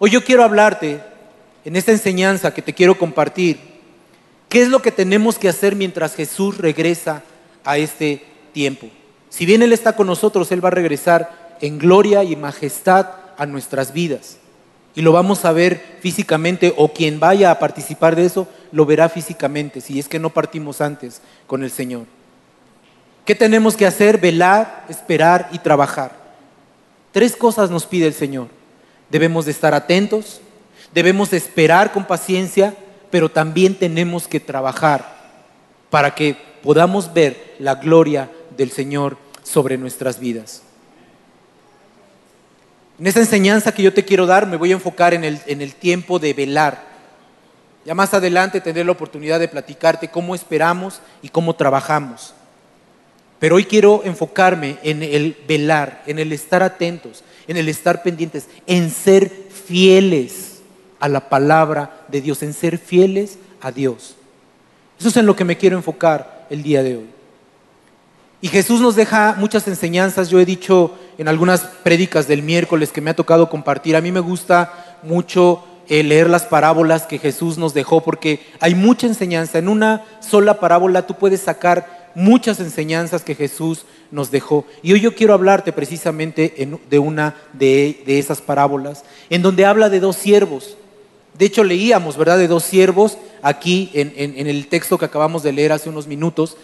Hoy 0.00 0.10
yo 0.10 0.24
quiero 0.24 0.42
hablarte 0.42 1.00
en 1.64 1.76
esta 1.76 1.92
enseñanza 1.92 2.52
que 2.52 2.62
te 2.62 2.72
quiero 2.72 2.98
compartir. 2.98 3.58
¿Qué 4.48 4.62
es 4.62 4.68
lo 4.68 4.80
que 4.80 4.90
tenemos 4.90 5.38
que 5.38 5.48
hacer 5.48 5.76
mientras 5.76 6.14
Jesús 6.14 6.56
regresa 6.56 7.22
a 7.64 7.76
este 7.76 8.24
tiempo? 8.52 8.88
Si 9.28 9.44
bien 9.44 9.62
Él 9.62 9.74
está 9.74 9.94
con 9.94 10.06
nosotros, 10.06 10.50
Él 10.50 10.64
va 10.64 10.68
a 10.68 10.72
regresar 10.72 11.56
en 11.60 11.78
gloria 11.78 12.24
y 12.24 12.34
majestad 12.34 13.08
a 13.36 13.44
nuestras 13.44 13.92
vidas. 13.92 14.38
Y 14.94 15.02
lo 15.02 15.12
vamos 15.12 15.44
a 15.44 15.52
ver 15.52 15.98
físicamente, 16.00 16.72
o 16.76 16.92
quien 16.92 17.20
vaya 17.20 17.50
a 17.50 17.58
participar 17.58 18.16
de 18.16 18.24
eso, 18.24 18.48
lo 18.72 18.86
verá 18.86 19.08
físicamente, 19.08 19.80
si 19.80 19.98
es 19.98 20.08
que 20.08 20.18
no 20.18 20.30
partimos 20.30 20.80
antes 20.80 21.20
con 21.46 21.62
el 21.62 21.70
Señor. 21.70 22.06
¿Qué 23.24 23.34
tenemos 23.34 23.76
que 23.76 23.86
hacer? 23.86 24.18
Velar, 24.18 24.86
esperar 24.88 25.48
y 25.52 25.58
trabajar. 25.58 26.12
Tres 27.12 27.36
cosas 27.36 27.70
nos 27.70 27.84
pide 27.84 28.06
el 28.06 28.14
Señor. 28.14 28.48
Debemos 29.10 29.44
de 29.44 29.50
estar 29.50 29.74
atentos, 29.74 30.40
debemos 30.94 31.30
de 31.30 31.36
esperar 31.36 31.92
con 31.92 32.06
paciencia, 32.06 32.74
pero 33.10 33.28
también 33.28 33.74
tenemos 33.74 34.28
que 34.28 34.40
trabajar 34.40 35.16
para 35.90 36.14
que 36.14 36.36
podamos 36.62 37.12
ver 37.12 37.54
la 37.58 37.76
gloria 37.76 38.30
del 38.56 38.70
Señor 38.70 39.16
sobre 39.42 39.78
nuestras 39.78 40.20
vidas. 40.20 40.62
En 42.98 43.06
esta 43.06 43.20
enseñanza 43.20 43.72
que 43.72 43.82
yo 43.82 43.94
te 43.94 44.04
quiero 44.04 44.26
dar 44.26 44.46
me 44.46 44.56
voy 44.56 44.70
a 44.70 44.74
enfocar 44.74 45.14
en 45.14 45.24
el, 45.24 45.40
en 45.46 45.62
el 45.62 45.74
tiempo 45.74 46.18
de 46.18 46.34
velar. 46.34 46.87
Ya 47.84 47.94
más 47.94 48.12
adelante 48.14 48.60
tendré 48.60 48.84
la 48.84 48.92
oportunidad 48.92 49.40
de 49.40 49.48
platicarte 49.48 50.08
cómo 50.08 50.34
esperamos 50.34 51.00
y 51.22 51.28
cómo 51.28 51.54
trabajamos. 51.54 52.34
Pero 53.38 53.56
hoy 53.56 53.64
quiero 53.64 54.02
enfocarme 54.04 54.78
en 54.82 55.02
el 55.02 55.36
velar, 55.46 56.02
en 56.06 56.18
el 56.18 56.32
estar 56.32 56.62
atentos, 56.62 57.22
en 57.46 57.56
el 57.56 57.68
estar 57.68 58.02
pendientes, 58.02 58.48
en 58.66 58.90
ser 58.90 59.30
fieles 59.66 60.58
a 61.00 61.08
la 61.08 61.28
palabra 61.28 62.04
de 62.08 62.20
Dios, 62.20 62.42
en 62.42 62.52
ser 62.52 62.78
fieles 62.78 63.38
a 63.60 63.70
Dios. 63.70 64.16
Eso 64.98 65.08
es 65.08 65.16
en 65.16 65.26
lo 65.26 65.36
que 65.36 65.44
me 65.44 65.56
quiero 65.56 65.76
enfocar 65.76 66.46
el 66.50 66.62
día 66.62 66.82
de 66.82 66.96
hoy. 66.96 67.08
Y 68.40 68.48
Jesús 68.48 68.80
nos 68.80 68.96
deja 68.96 69.34
muchas 69.38 69.66
enseñanzas. 69.66 70.28
Yo 70.28 70.38
he 70.38 70.44
dicho 70.44 70.96
en 71.18 71.28
algunas 71.28 71.62
prédicas 71.62 72.28
del 72.28 72.42
miércoles 72.42 72.92
que 72.92 73.00
me 73.00 73.10
ha 73.10 73.16
tocado 73.16 73.50
compartir, 73.50 73.96
a 73.96 74.00
mí 74.00 74.12
me 74.12 74.20
gusta 74.20 74.96
mucho 75.02 75.64
eh, 75.88 76.02
leer 76.02 76.28
las 76.28 76.44
parábolas 76.44 77.06
que 77.06 77.18
Jesús 77.18 77.58
nos 77.58 77.74
dejó 77.74 78.02
porque 78.02 78.40
hay 78.60 78.74
mucha 78.74 79.06
enseñanza. 79.06 79.58
En 79.58 79.68
una 79.68 80.04
sola 80.20 80.60
parábola 80.60 81.06
tú 81.06 81.14
puedes 81.14 81.40
sacar 81.40 82.10
muchas 82.14 82.60
enseñanzas 82.60 83.22
que 83.22 83.34
Jesús 83.34 83.84
nos 84.10 84.30
dejó. 84.30 84.64
Y 84.82 84.92
hoy 84.92 85.00
yo 85.00 85.14
quiero 85.14 85.34
hablarte 85.34 85.72
precisamente 85.72 86.68
de 86.88 86.98
una 86.98 87.36
de, 87.52 88.02
esas 88.06 88.40
parábolas, 88.40 89.04
en 89.30 89.42
donde 89.42 89.66
habla 89.66 89.88
de 89.88 90.00
dos 90.00 90.16
siervos. 90.16 90.76
De 91.38 91.46
hecho, 91.46 91.62
leíamos, 91.62 92.16
¿verdad?, 92.16 92.38
de 92.38 92.48
dos 92.48 92.64
siervos 92.64 93.16
aquí 93.42 93.90
en 93.94 94.46
el 94.48 94.66
texto 94.66 94.98
que 94.98 95.04
acabamos 95.04 95.44
de 95.44 95.52
leer 95.52 95.70
hace 95.70 95.88
unos 95.88 96.08
minutos. 96.08 96.56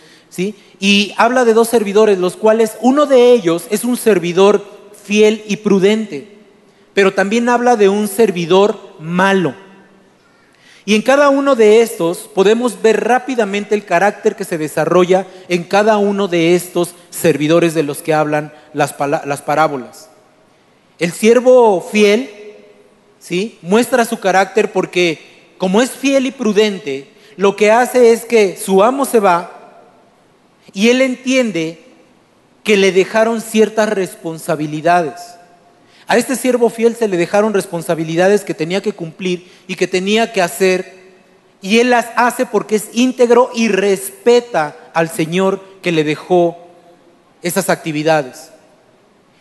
Y 0.81 1.15
habla 1.17 1.45
de 1.45 1.55
dos 1.55 1.69
servidores, 1.69 2.19
los 2.19 2.37
cuales 2.37 2.77
uno 2.81 3.07
de 3.07 3.33
ellos 3.33 3.67
es 3.71 3.85
un 3.85 3.97
servidor 3.97 4.65
fiel 5.03 5.43
y 5.47 5.59
prudente, 5.59 6.34
pero 6.95 7.13
también 7.13 7.49
habla 7.49 7.77
de 7.77 7.89
un 7.89 8.09
servidor 8.09 8.79
malo. 9.01 9.55
Y 10.87 10.95
en 10.95 11.03
cada 11.03 11.31
uno 11.31 11.55
de 11.55 11.81
estos 11.81 12.19
podemos 12.19 12.81
ver 12.81 13.03
rápidamente 13.05 13.75
el 13.75 13.85
carácter 13.85 14.37
que 14.37 14.45
se 14.45 14.59
desarrolla 14.59 15.27
en 15.49 15.65
cada 15.65 15.97
uno 15.97 16.29
de 16.29 16.55
estos 16.55 16.95
servidores 17.11 17.75
de 17.75 17.83
los 17.83 18.03
que 18.03 18.15
hablan 18.15 18.53
las, 18.75 18.95
las 18.99 19.43
parábolas. 19.43 20.11
El 20.99 21.13
siervo 21.13 21.81
fiel, 21.81 22.31
¿sí? 23.19 23.59
Muestra 23.63 24.05
su 24.05 24.21
carácter 24.21 24.73
porque 24.73 25.55
como 25.59 25.81
es 25.81 25.91
fiel 25.91 26.27
y 26.27 26.31
prudente, 26.31 27.09
lo 27.37 27.57
que 27.57 27.71
hace 27.71 28.13
es 28.13 28.25
que 28.27 28.57
su 28.57 28.83
amo 28.83 29.07
se 29.07 29.21
va 29.21 29.81
y 30.73 30.91
él 30.91 31.01
entiende 31.01 31.83
que 32.63 32.77
le 32.77 32.93
dejaron 32.93 33.41
ciertas 33.41 33.89
responsabilidades. 33.89 35.21
A 36.07 36.17
este 36.17 36.37
siervo 36.37 36.71
fiel 36.71 36.97
se 36.97 37.09
le 37.09 37.17
dejaron 37.17 37.55
responsabilidades 37.55 38.45
que 38.45 38.55
tenía 38.55 38.83
que 38.83 38.93
cumplir 38.93 39.51
y 39.67 39.77
que 39.77 39.87
tenía 39.87 40.33
que 40.33 40.43
hacer. 40.43 41.05
Y 41.63 41.79
él 41.79 41.91
las 41.91 42.09
hace 42.17 42.47
porque 42.47 42.77
es 42.77 42.91
íntegro 42.93 43.51
y 43.55 43.69
respeta 43.69 44.77
al 44.93 45.09
Señor 45.09 45.63
que 45.83 45.93
le 45.93 46.05
dejó 46.05 46.57
esas 47.43 47.71
actividades. 47.71 48.51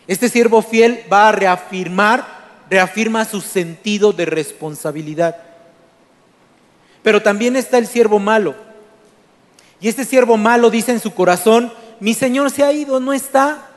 Este 0.07 0.29
siervo 0.29 0.61
fiel 0.61 1.03
va 1.11 1.29
a 1.29 1.31
reafirmar, 1.31 2.25
reafirma 2.69 3.25
su 3.25 3.41
sentido 3.41 4.13
de 4.13 4.25
responsabilidad. 4.25 5.37
Pero 7.01 7.21
también 7.21 7.55
está 7.55 7.77
el 7.77 7.87
siervo 7.87 8.19
malo 8.19 8.55
y 9.83 9.89
este 9.89 10.05
siervo 10.05 10.37
malo 10.37 10.69
dice 10.69 10.93
en 10.93 11.01
su 11.01 11.13
corazón, 11.13 11.69
mi 11.99 12.13
Señor 12.13 12.49
se 12.51 12.63
ha 12.63 12.71
ido, 12.71 13.01
no 13.01 13.11
está. 13.11 13.67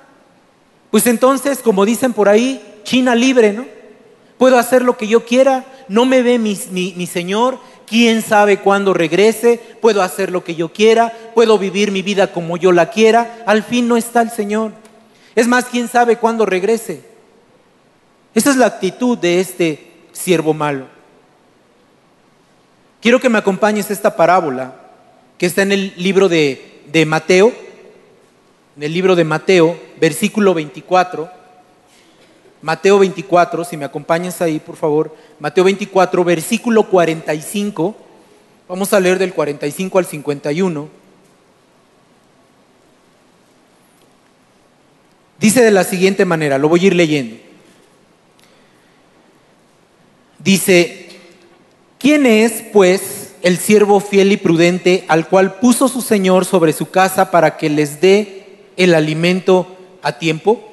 Pues 0.93 1.05
entonces, 1.09 1.59
como 1.59 1.85
dicen 1.85 2.13
por 2.13 2.29
ahí, 2.29 2.63
China 2.87 3.17
libre, 3.17 3.53
¿no? 3.53 3.67
Puedo 4.39 4.59
hacer 4.59 4.83
lo 4.83 4.97
que 4.97 5.09
yo 5.09 5.25
quiera, 5.25 5.65
no 5.89 6.07
me 6.07 6.23
ve 6.23 6.39
mi, 6.39 6.57
mi 6.71 7.07
Señor, 7.07 7.59
quién 7.87 8.23
sabe 8.23 8.59
cuándo 8.61 8.95
regrese, 8.95 9.61
puedo 9.81 10.03
hacer 10.03 10.31
lo 10.31 10.45
que 10.45 10.55
yo 10.55 10.73
quiera, 10.73 11.13
puedo 11.35 11.59
vivir 11.59 11.91
mi 11.91 12.03
vida 12.03 12.33
como 12.33 12.57
yo 12.57 12.71
la 12.71 12.91
quiera, 12.91 13.43
al 13.45 13.65
fin 13.65 13.89
no 13.89 13.97
está 13.97 14.23
el 14.23 14.31
Señor. 14.31 14.73
Es 15.35 15.49
más, 15.49 15.67
quién 15.67 15.89
sabe 15.89 16.17
cuándo 16.17 16.47
regrese. 16.47 17.03
Esa 18.35 18.51
es 18.51 18.57
la 18.57 18.67
actitud 18.67 19.19
de 19.19 19.41
este 19.41 19.93
siervo 20.13 20.55
malo. 20.55 20.87
Quiero 23.01 23.21
que 23.21 23.29
me 23.29 23.39
acompañes 23.39 23.91
esta 23.91 24.17
parábola 24.17 24.75
que 25.39 25.47
está 25.47 25.63
en 25.63 25.73
el 25.73 25.93
libro 25.97 26.29
de, 26.29 26.83
de 26.87 27.05
Mateo, 27.05 27.53
en 28.77 28.83
el 28.85 28.93
libro 28.93 29.17
de 29.17 29.25
Mateo, 29.25 29.77
versículo 29.99 30.55
24. 30.55 31.36
Mateo 32.67 32.99
24, 32.99 33.65
si 33.65 33.77
me 33.77 33.85
acompañas 33.85 34.43
ahí, 34.43 34.59
por 34.59 34.75
favor. 34.75 35.15
Mateo 35.39 35.63
24, 35.63 36.25
versículo 36.25 36.83
45. 36.89 37.95
Vamos 38.69 38.93
a 38.93 38.99
leer 38.99 39.21
del 39.21 39.33
45 39.33 40.01
al 40.01 40.05
51. 40.05 40.89
Dice 45.39 45.63
de 45.63 45.71
la 45.71 45.85
siguiente 45.85 46.25
manera, 46.25 46.59
lo 46.59 46.69
voy 46.69 46.81
a 46.81 46.87
ir 46.87 46.97
leyendo. 46.97 47.37
Dice, 50.41 51.11
¿quién 52.01 52.27
es, 52.27 52.65
pues, 52.73 53.37
el 53.43 53.59
siervo 53.59 54.01
fiel 54.01 54.33
y 54.33 54.39
prudente 54.39 55.05
al 55.07 55.29
cual 55.29 55.61
puso 55.61 55.87
su 55.87 56.03
Señor 56.03 56.45
sobre 56.45 56.73
su 56.73 56.91
casa 56.91 57.31
para 57.31 57.59
que 57.59 57.71
les 57.71 58.01
dé 58.01 58.65
el 58.77 58.93
alimento 58.97 59.77
a 60.03 60.19
tiempo? 60.19 60.66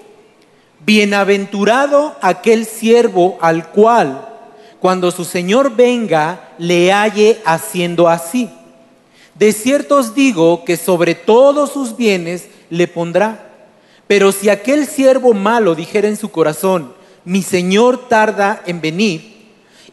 Bienaventurado 0.86 2.16
aquel 2.22 2.66
siervo 2.66 3.38
al 3.42 3.70
cual, 3.70 4.28
cuando 4.80 5.12
su 5.12 5.24
Señor 5.24 5.76
venga, 5.76 6.50
le 6.58 6.92
halle 6.92 7.42
haciendo 7.46 8.10
así. 8.10 8.50
De 9.36 9.54
cierto 9.54 9.98
os 9.98 10.14
digo 10.14 10.66
que 10.66 10.76
sobre 10.76 11.16
todos 11.16 11.72
sus 11.72 11.96
bienes 11.96 12.50
le 12.70 12.88
pondrá. 12.88 13.50
Pero 14.08 14.32
si 14.32 14.50
aquel 14.50 14.86
siervo 14.86 15.34
malo 15.34 15.74
dijera 15.74 16.08
en 16.08 16.18
su 16.18 16.32
corazón, 16.32 16.94
mi 17.24 17.42
Señor 17.42 18.10
tarda 18.10 18.62
en 18.66 18.82
venir, 18.82 19.34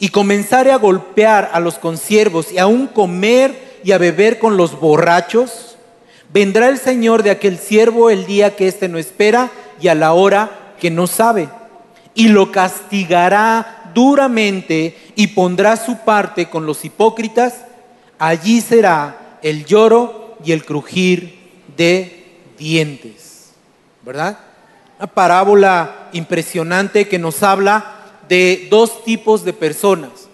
y 0.00 0.08
comenzare 0.08 0.72
a 0.72 0.76
golpear 0.76 1.50
a 1.52 1.60
los 1.60 1.78
consiervos 1.78 2.50
y 2.50 2.58
aún 2.58 2.86
comer 2.86 3.78
y 3.84 3.92
a 3.92 3.98
beber 3.98 4.38
con 4.38 4.56
los 4.56 4.80
borrachos, 4.80 5.76
vendrá 6.32 6.68
el 6.68 6.78
Señor 6.78 7.22
de 7.22 7.30
aquel 7.30 7.58
siervo 7.58 8.10
el 8.10 8.26
día 8.26 8.56
que 8.56 8.66
éste 8.66 8.88
no 8.88 8.98
espera 8.98 9.50
y 9.80 9.88
a 9.88 9.94
la 9.94 10.14
hora 10.14 10.59
que 10.80 10.90
no 10.90 11.06
sabe, 11.06 11.48
y 12.14 12.28
lo 12.28 12.50
castigará 12.50 13.92
duramente 13.94 14.96
y 15.14 15.28
pondrá 15.28 15.76
su 15.76 15.98
parte 15.98 16.48
con 16.48 16.66
los 16.66 16.84
hipócritas, 16.84 17.64
allí 18.18 18.60
será 18.60 19.38
el 19.42 19.64
lloro 19.64 20.36
y 20.44 20.52
el 20.52 20.64
crujir 20.64 21.38
de 21.76 22.38
dientes. 22.58 23.50
¿Verdad? 24.02 24.38
Una 24.98 25.06
parábola 25.06 26.08
impresionante 26.12 27.08
que 27.08 27.18
nos 27.18 27.42
habla 27.42 27.96
de 28.28 28.68
dos 28.70 29.04
tipos 29.04 29.44
de 29.44 29.52
personas. 29.52 30.28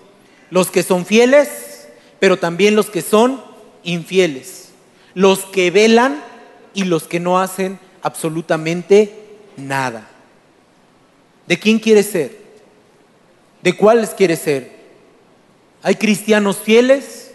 Los 0.50 0.70
que 0.70 0.82
son 0.82 1.04
fieles, 1.04 1.88
pero 2.18 2.36
también 2.36 2.76
los 2.76 2.90
que 2.90 3.02
son 3.02 3.42
infieles. 3.82 4.70
Los 5.14 5.40
que 5.40 5.70
velan 5.70 6.22
y 6.74 6.84
los 6.84 7.04
que 7.04 7.20
no 7.20 7.40
hacen 7.40 7.78
absolutamente 8.02 9.38
nada. 9.56 10.08
¿De 11.46 11.58
quién 11.58 11.78
quiere 11.78 12.02
ser? 12.02 12.36
¿De 13.62 13.76
cuáles 13.76 14.10
quiere 14.10 14.36
ser? 14.36 14.70
Hay 15.82 15.94
cristianos 15.94 16.58
fieles, 16.58 17.32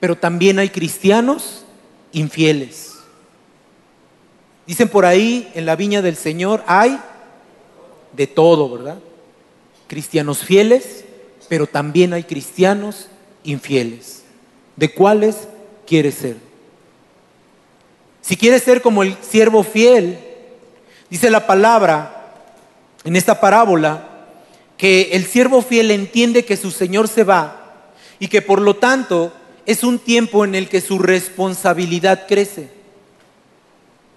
pero 0.00 0.16
también 0.16 0.58
hay 0.58 0.68
cristianos 0.68 1.64
infieles. 2.12 2.92
Dicen 4.66 4.88
por 4.88 5.04
ahí, 5.04 5.50
en 5.54 5.66
la 5.66 5.76
viña 5.76 6.02
del 6.02 6.16
Señor 6.16 6.62
hay 6.66 6.98
de 8.12 8.26
todo, 8.26 8.70
¿verdad? 8.70 8.98
Cristianos 9.86 10.44
fieles, 10.44 11.04
pero 11.48 11.66
también 11.66 12.12
hay 12.12 12.24
cristianos 12.24 13.08
infieles. 13.42 14.22
¿De 14.76 14.92
cuáles 14.92 15.48
quiere 15.86 16.10
ser? 16.12 16.36
Si 18.22 18.36
quiere 18.36 18.58
ser 18.58 18.80
como 18.80 19.02
el 19.02 19.16
siervo 19.22 19.62
fiel, 19.62 20.18
dice 21.10 21.30
la 21.30 21.46
palabra 21.46 22.23
en 23.04 23.16
esta 23.16 23.40
parábola, 23.40 24.08
que 24.76 25.10
el 25.12 25.24
siervo 25.26 25.62
fiel 25.62 25.90
entiende 25.90 26.44
que 26.44 26.56
su 26.56 26.70
Señor 26.70 27.08
se 27.08 27.24
va 27.24 27.84
y 28.18 28.28
que 28.28 28.42
por 28.42 28.60
lo 28.60 28.76
tanto 28.76 29.32
es 29.66 29.84
un 29.84 29.98
tiempo 29.98 30.44
en 30.44 30.54
el 30.54 30.68
que 30.68 30.80
su 30.80 30.98
responsabilidad 30.98 32.26
crece. 32.26 32.68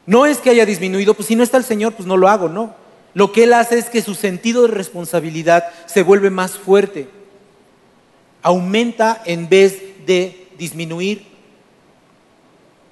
No 0.05 0.25
es 0.25 0.37
que 0.37 0.49
haya 0.49 0.65
disminuido, 0.65 1.13
pues 1.13 1.27
si 1.27 1.35
no 1.35 1.43
está 1.43 1.57
el 1.57 1.63
Señor, 1.63 1.93
pues 1.93 2.07
no 2.07 2.17
lo 2.17 2.29
hago, 2.29 2.49
no. 2.49 2.73
Lo 3.13 3.31
que 3.31 3.43
Él 3.43 3.53
hace 3.53 3.77
es 3.77 3.89
que 3.89 4.01
su 4.01 4.15
sentido 4.15 4.63
de 4.63 4.73
responsabilidad 4.73 5.65
se 5.85 6.03
vuelve 6.03 6.29
más 6.29 6.51
fuerte, 6.51 7.09
aumenta 8.41 9.21
en 9.25 9.49
vez 9.49 9.81
de 10.05 10.47
disminuir. 10.57 11.25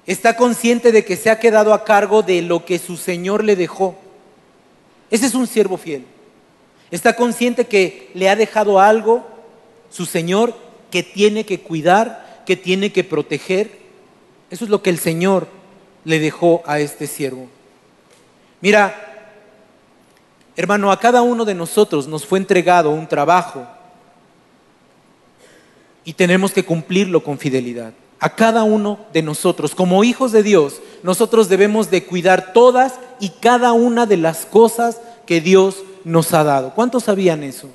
Está 0.06 0.36
consciente 0.36 0.92
de 0.92 1.04
que 1.04 1.16
se 1.16 1.30
ha 1.30 1.38
quedado 1.38 1.72
a 1.72 1.84
cargo 1.84 2.22
de 2.22 2.42
lo 2.42 2.64
que 2.64 2.78
su 2.78 2.96
Señor 2.96 3.44
le 3.44 3.56
dejó. 3.56 3.96
Ese 5.10 5.26
es 5.26 5.34
un 5.34 5.46
siervo 5.46 5.76
fiel. 5.76 6.04
Está 6.90 7.16
consciente 7.16 7.66
que 7.66 8.10
le 8.14 8.28
ha 8.28 8.36
dejado 8.36 8.80
algo 8.80 9.26
su 9.90 10.06
Señor 10.06 10.54
que 10.90 11.02
tiene 11.02 11.44
que 11.44 11.60
cuidar, 11.60 12.42
que 12.46 12.56
tiene 12.56 12.92
que 12.92 13.04
proteger. 13.04 13.70
Eso 14.50 14.64
es 14.64 14.70
lo 14.70 14.82
que 14.82 14.90
el 14.90 14.98
Señor 14.98 15.48
le 16.04 16.20
dejó 16.20 16.62
a 16.66 16.78
este 16.78 17.06
siervo. 17.06 17.48
Mira, 18.60 19.32
hermano, 20.54 20.92
a 20.92 21.00
cada 21.00 21.22
uno 21.22 21.44
de 21.44 21.54
nosotros 21.54 22.06
nos 22.06 22.24
fue 22.24 22.38
entregado 22.38 22.90
un 22.90 23.08
trabajo 23.08 23.66
y 26.04 26.12
tenemos 26.12 26.52
que 26.52 26.64
cumplirlo 26.64 27.22
con 27.22 27.38
fidelidad. 27.38 27.92
A 28.18 28.34
cada 28.34 28.62
uno 28.62 29.00
de 29.12 29.22
nosotros, 29.22 29.74
como 29.74 30.04
hijos 30.04 30.32
de 30.32 30.42
Dios, 30.42 30.80
nosotros 31.06 31.48
debemos 31.48 31.88
de 31.88 32.04
cuidar 32.04 32.52
todas 32.52 32.94
y 33.20 33.28
cada 33.28 33.72
una 33.72 34.06
de 34.06 34.16
las 34.16 34.44
cosas 34.44 35.00
que 35.24 35.40
Dios 35.40 35.84
nos 36.02 36.34
ha 36.34 36.42
dado. 36.42 36.74
¿Cuántos 36.74 37.04
sabían 37.04 37.44
eso? 37.44 37.68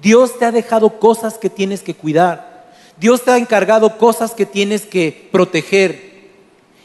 Dios 0.00 0.38
te 0.38 0.46
ha 0.46 0.50
dejado 0.50 0.98
cosas 0.98 1.36
que 1.36 1.50
tienes 1.50 1.82
que 1.82 1.92
cuidar. 1.92 2.64
Dios 2.98 3.22
te 3.22 3.32
ha 3.32 3.36
encargado 3.36 3.98
cosas 3.98 4.30
que 4.30 4.46
tienes 4.46 4.86
que 4.86 5.28
proteger. 5.30 6.30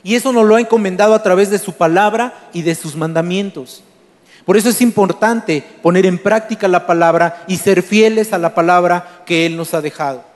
Y 0.03 0.15
eso 0.15 0.33
nos 0.33 0.45
lo 0.45 0.55
ha 0.55 0.59
encomendado 0.59 1.13
a 1.13 1.23
través 1.23 1.49
de 1.49 1.59
su 1.59 1.71
palabra 1.71 2.49
y 2.51 2.63
de 2.63 2.75
sus 2.75 2.97
mandamientos. 2.97 3.81
Por 4.43 4.57
eso 4.57 4.67
es 4.67 4.81
importante 4.81 5.63
poner 5.81 6.05
en 6.05 6.17
práctica 6.17 6.67
la 6.67 6.87
palabra 6.87 7.45
y 7.47 7.55
ser 7.55 7.83
fieles 7.83 8.33
a 8.33 8.37
la 8.37 8.53
palabra 8.53 9.21
que 9.25 9.45
Él 9.45 9.55
nos 9.55 9.73
ha 9.73 9.79
dejado. 9.79 10.28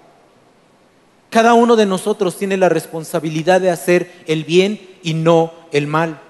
Cada 1.34 1.56
uno 1.56 1.76
de 1.76 1.88
nosotros 1.88 2.38
tiene 2.38 2.58
la 2.58 2.70
responsabilidad 2.70 3.60
de 3.60 3.72
hacer 3.72 4.12
el 4.28 4.44
bien 4.44 4.80
y 5.02 5.16
no 5.16 5.52
el 5.72 5.88
mal. 5.88 6.22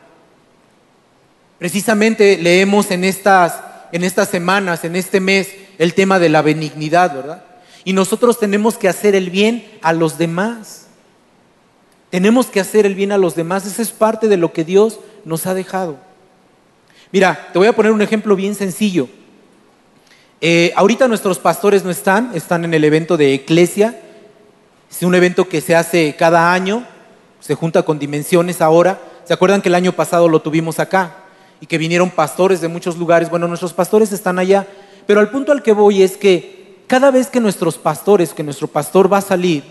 Precisamente 1.60 2.38
leemos 2.38 2.90
en 2.90 3.04
estas, 3.04 3.60
en 3.92 4.06
estas 4.06 4.30
semanas, 4.30 4.86
en 4.86 4.96
este 4.96 5.20
mes, 5.20 5.50
el 5.78 5.94
tema 5.94 6.20
de 6.20 6.30
la 6.30 6.42
benignidad, 6.42 7.14
¿verdad? 7.14 7.44
Y 7.84 7.92
nosotros 7.92 8.40
tenemos 8.40 8.78
que 8.78 8.88
hacer 8.88 9.14
el 9.14 9.30
bien 9.30 9.70
a 9.82 9.92
los 9.92 10.18
demás. 10.18 10.88
Tenemos 12.10 12.46
que 12.46 12.62
hacer 12.62 12.86
el 12.86 12.96
bien 12.96 13.12
a 13.12 13.18
los 13.18 13.36
demás. 13.36 13.66
Esa 13.66 13.82
es 13.82 13.92
parte 13.92 14.30
de 14.30 14.38
lo 14.38 14.54
que 14.54 14.64
Dios 14.64 15.02
nos 15.26 15.46
ha 15.48 15.54
dejado. 15.54 15.98
Mira, 17.12 17.50
te 17.52 17.60
voy 17.60 17.68
a 17.68 17.76
poner 17.76 17.92
un 17.92 18.02
ejemplo 18.02 18.38
bien 18.38 18.56
sencillo. 18.56 19.10
Eh, 20.40 20.72
ahorita 20.78 21.10
nuestros 21.10 21.40
pastores 21.40 21.84
no 21.84 21.92
están, 21.92 22.32
están 22.34 22.64
en 22.64 22.74
el 22.74 22.86
evento 22.86 23.18
de 23.18 23.34
Eclesia. 23.34 24.00
Es 24.94 25.02
un 25.02 25.16
evento 25.16 25.50
que 25.50 25.60
se 25.60 25.76
hace 25.76 26.16
cada 26.16 26.54
año, 26.54 26.86
se 27.40 27.56
junta 27.56 27.82
con 27.82 27.98
dimensiones 27.98 28.62
ahora. 28.62 29.02
¿Se 29.24 29.34
acuerdan 29.34 29.62
que 29.62 29.70
el 29.70 29.76
año 29.76 29.94
pasado 29.94 30.30
lo 30.30 30.42
tuvimos 30.42 30.80
acá? 30.80 31.16
Y 31.60 31.66
que 31.66 31.80
vinieron 31.80 32.12
pastores 32.12 32.62
de 32.62 32.68
muchos 32.68 32.98
lugares. 32.98 33.30
Bueno, 33.32 33.48
nuestros 33.48 33.74
pastores 33.74 34.12
están 34.12 34.38
allá. 34.38 34.68
Pero 35.08 35.20
al 35.20 35.32
punto 35.32 35.52
al 35.52 35.64
que 35.64 35.74
voy 35.74 36.04
es 36.04 36.16
que 36.16 36.84
cada 36.86 37.10
vez 37.10 37.28
que 37.28 37.40
nuestros 37.40 37.80
pastores, 37.80 38.36
que 38.36 38.44
nuestro 38.44 38.68
pastor 38.68 39.12
va 39.12 39.18
a 39.18 39.22
salir, 39.22 39.64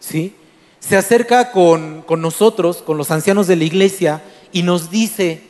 ¿sí? 0.00 0.34
se 0.80 0.96
acerca 0.96 1.52
con, 1.52 2.04
nosotros, 2.18 2.78
con 2.78 2.96
los 2.96 3.10
ancianos 3.10 3.46
de 3.46 3.56
la 3.56 3.64
iglesia, 3.64 4.22
y 4.52 4.62
nos 4.62 4.90
dice, 4.90 5.42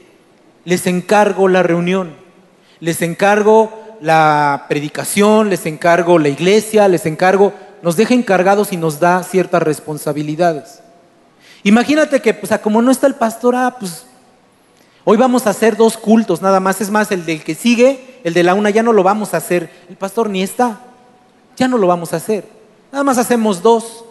les 0.65 0.87
encargo 0.89 1.47
la 1.47 1.63
reunión, 1.63 2.17
les 2.81 3.03
encargo 3.03 3.73
la 4.01 4.67
predicación, 4.69 5.49
les 5.49 5.65
encargo 5.65 6.19
la 6.19 6.29
iglesia, 6.29 6.89
les 6.89 7.07
encargo, 7.07 7.55
nos 7.83 7.97
deja 7.97 8.15
encargados 8.15 8.73
y 8.73 8.77
nos 8.77 9.01
da 9.01 9.23
ciertas 9.23 9.63
responsabilidades. 9.63 10.81
Imagínate 11.65 12.21
que, 12.21 12.33
pues, 12.33 12.53
como 12.61 12.81
no 12.81 12.91
está 12.91 13.07
el 13.07 13.15
pastor, 13.15 13.55
ah, 13.55 13.77
pues, 13.79 14.07
hoy 15.05 15.17
vamos 15.17 15.47
a 15.47 15.51
hacer 15.51 15.77
dos 15.77 15.97
cultos 15.97 16.41
nada 16.41 16.61
más. 16.61 16.81
Es 16.81 16.91
más, 16.91 17.11
el 17.11 17.27
del 17.27 17.43
que 17.43 17.55
sigue, 17.55 18.21
el 18.25 18.35
de 18.35 18.43
la 18.43 18.55
una, 18.55 18.71
ya 18.71 18.83
no 18.83 18.93
lo 18.93 19.03
vamos 19.03 19.35
a 19.35 19.39
hacer. 19.39 19.71
El 19.89 19.97
pastor 19.97 20.31
ni 20.31 20.43
está, 20.43 20.81
ya 21.57 21.69
no 21.69 21.77
lo 21.77 21.87
vamos 21.87 22.13
a 22.13 22.17
hacer. 22.17 22.45
Nada 22.93 23.05
más 23.05 23.19
hacemos 23.19 23.63
dos. 23.63 24.05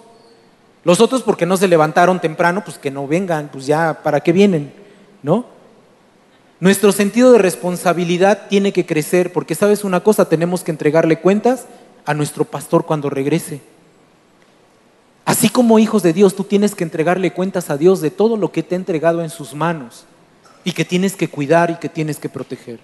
Los 0.84 1.00
otros 1.00 1.22
porque 1.22 1.46
no 1.46 1.58
se 1.58 1.68
levantaron 1.68 2.20
temprano, 2.20 2.64
pues 2.64 2.78
que 2.78 2.92
no 2.92 3.08
vengan, 3.08 3.50
pues 3.52 3.66
ya, 3.68 4.02
¿para 4.04 4.20
qué 4.22 4.32
vienen? 4.32 4.74
¿No? 5.22 5.46
Nuestro 6.60 6.92
sentido 6.92 7.32
de 7.32 7.40
responsabilidad 7.40 8.48
tiene 8.50 8.72
que 8.74 8.86
crecer 8.86 9.32
porque, 9.32 9.56
¿sabes 9.56 9.84
una 9.84 10.02
cosa? 10.02 10.30
Tenemos 10.30 10.64
que 10.64 10.72
entregarle 10.72 11.20
cuentas 11.20 11.66
a 12.06 12.14
nuestro 12.14 12.46
pastor 12.46 12.86
cuando 12.86 13.10
regrese. 13.10 13.62
Así 15.26 15.50
como 15.50 15.80
hijos 15.80 16.04
de 16.04 16.14
Dios, 16.14 16.36
tú 16.36 16.44
tienes 16.44 16.76
que 16.76 16.84
entregarle 16.84 17.34
cuentas 17.34 17.70
a 17.70 17.78
Dios 17.78 18.02
de 18.02 18.12
todo 18.12 18.38
lo 18.38 18.52
que 18.52 18.64
te 18.64 18.76
ha 18.76 18.78
entregado 18.78 19.22
en 19.22 19.30
sus 19.30 19.54
manos 19.54 20.06
y 20.64 20.74
que 20.74 20.86
tienes 20.86 21.16
que 21.16 21.30
cuidar 21.30 21.72
y 21.72 21.76
que 21.76 21.90
tienes 21.90 22.18
que 22.18 22.30
proteger. 22.30 22.80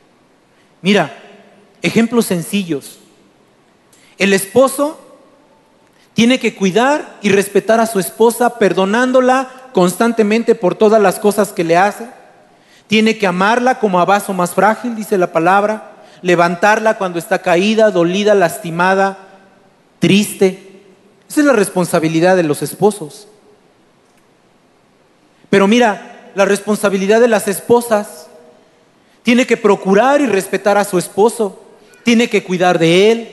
Mira, 0.81 1.17
ejemplos 1.81 2.25
sencillos. 2.25 2.99
El 4.17 4.33
esposo 4.33 4.99
tiene 6.13 6.39
que 6.39 6.55
cuidar 6.55 7.17
y 7.21 7.29
respetar 7.29 7.79
a 7.79 7.85
su 7.85 7.99
esposa, 7.99 8.57
perdonándola 8.57 9.69
constantemente 9.73 10.55
por 10.55 10.75
todas 10.75 11.01
las 11.01 11.19
cosas 11.19 11.51
que 11.51 11.63
le 11.63 11.77
hace. 11.77 12.07
Tiene 12.87 13.17
que 13.17 13.27
amarla 13.27 13.79
como 13.79 13.99
a 13.99 14.05
vaso 14.05 14.33
más 14.33 14.55
frágil, 14.55 14.95
dice 14.95 15.17
la 15.17 15.31
palabra. 15.31 15.96
Levantarla 16.21 16.97
cuando 16.97 17.19
está 17.19 17.41
caída, 17.41 17.91
dolida, 17.91 18.35
lastimada, 18.35 19.17
triste. 19.99 20.81
Esa 21.29 21.41
es 21.41 21.45
la 21.45 21.53
responsabilidad 21.53 22.35
de 22.35 22.43
los 22.43 22.61
esposos. 22.61 23.27
Pero 25.49 25.67
mira, 25.67 26.31
la 26.35 26.45
responsabilidad 26.45 27.21
de 27.21 27.27
las 27.27 27.47
esposas 27.47 28.27
tiene 29.23 29.45
que 29.45 29.57
procurar 29.57 30.21
y 30.21 30.25
respetar 30.25 30.77
a 30.77 30.85
su 30.85 30.97
esposo, 30.97 31.61
tiene 32.03 32.29
que 32.29 32.43
cuidar 32.43 32.79
de 32.79 33.11
él, 33.11 33.31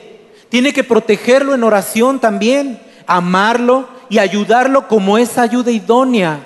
tiene 0.49 0.73
que 0.73 0.83
protegerlo 0.83 1.53
en 1.53 1.63
oración 1.63 2.19
también, 2.19 2.81
amarlo 3.07 3.87
y 4.09 4.19
ayudarlo 4.19 4.87
como 4.87 5.17
esa 5.17 5.41
ayuda 5.41 5.71
idónea 5.71 6.45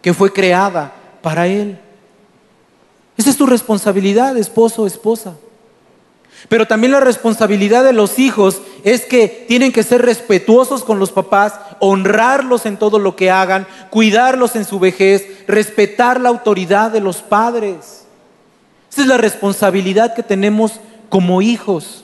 que 0.00 0.14
fue 0.14 0.32
creada 0.32 0.92
para 1.22 1.46
él. 1.46 1.78
Esa 3.16 3.30
es 3.30 3.36
tu 3.36 3.46
responsabilidad, 3.46 4.36
esposo 4.36 4.86
esposa. 4.86 5.34
Pero 6.48 6.66
también 6.66 6.92
la 6.92 7.00
responsabilidad 7.00 7.84
de 7.84 7.92
los 7.92 8.18
hijos 8.18 8.62
es 8.84 9.04
que 9.04 9.44
tienen 9.48 9.72
que 9.72 9.82
ser 9.82 10.02
respetuosos 10.02 10.84
con 10.84 10.98
los 10.98 11.12
papás, 11.12 11.54
honrarlos 11.78 12.66
en 12.66 12.76
todo 12.76 12.98
lo 12.98 13.16
que 13.16 13.30
hagan, 13.30 13.66
cuidarlos 13.90 14.56
en 14.56 14.64
su 14.64 14.78
vejez, 14.78 15.26
respetar 15.46 16.20
la 16.20 16.28
autoridad 16.28 16.90
de 16.90 17.00
los 17.00 17.18
padres. 17.18 18.06
Esa 18.90 19.02
es 19.02 19.06
la 19.06 19.18
responsabilidad 19.18 20.14
que 20.14 20.22
tenemos 20.22 20.80
como 21.08 21.42
hijos 21.42 22.02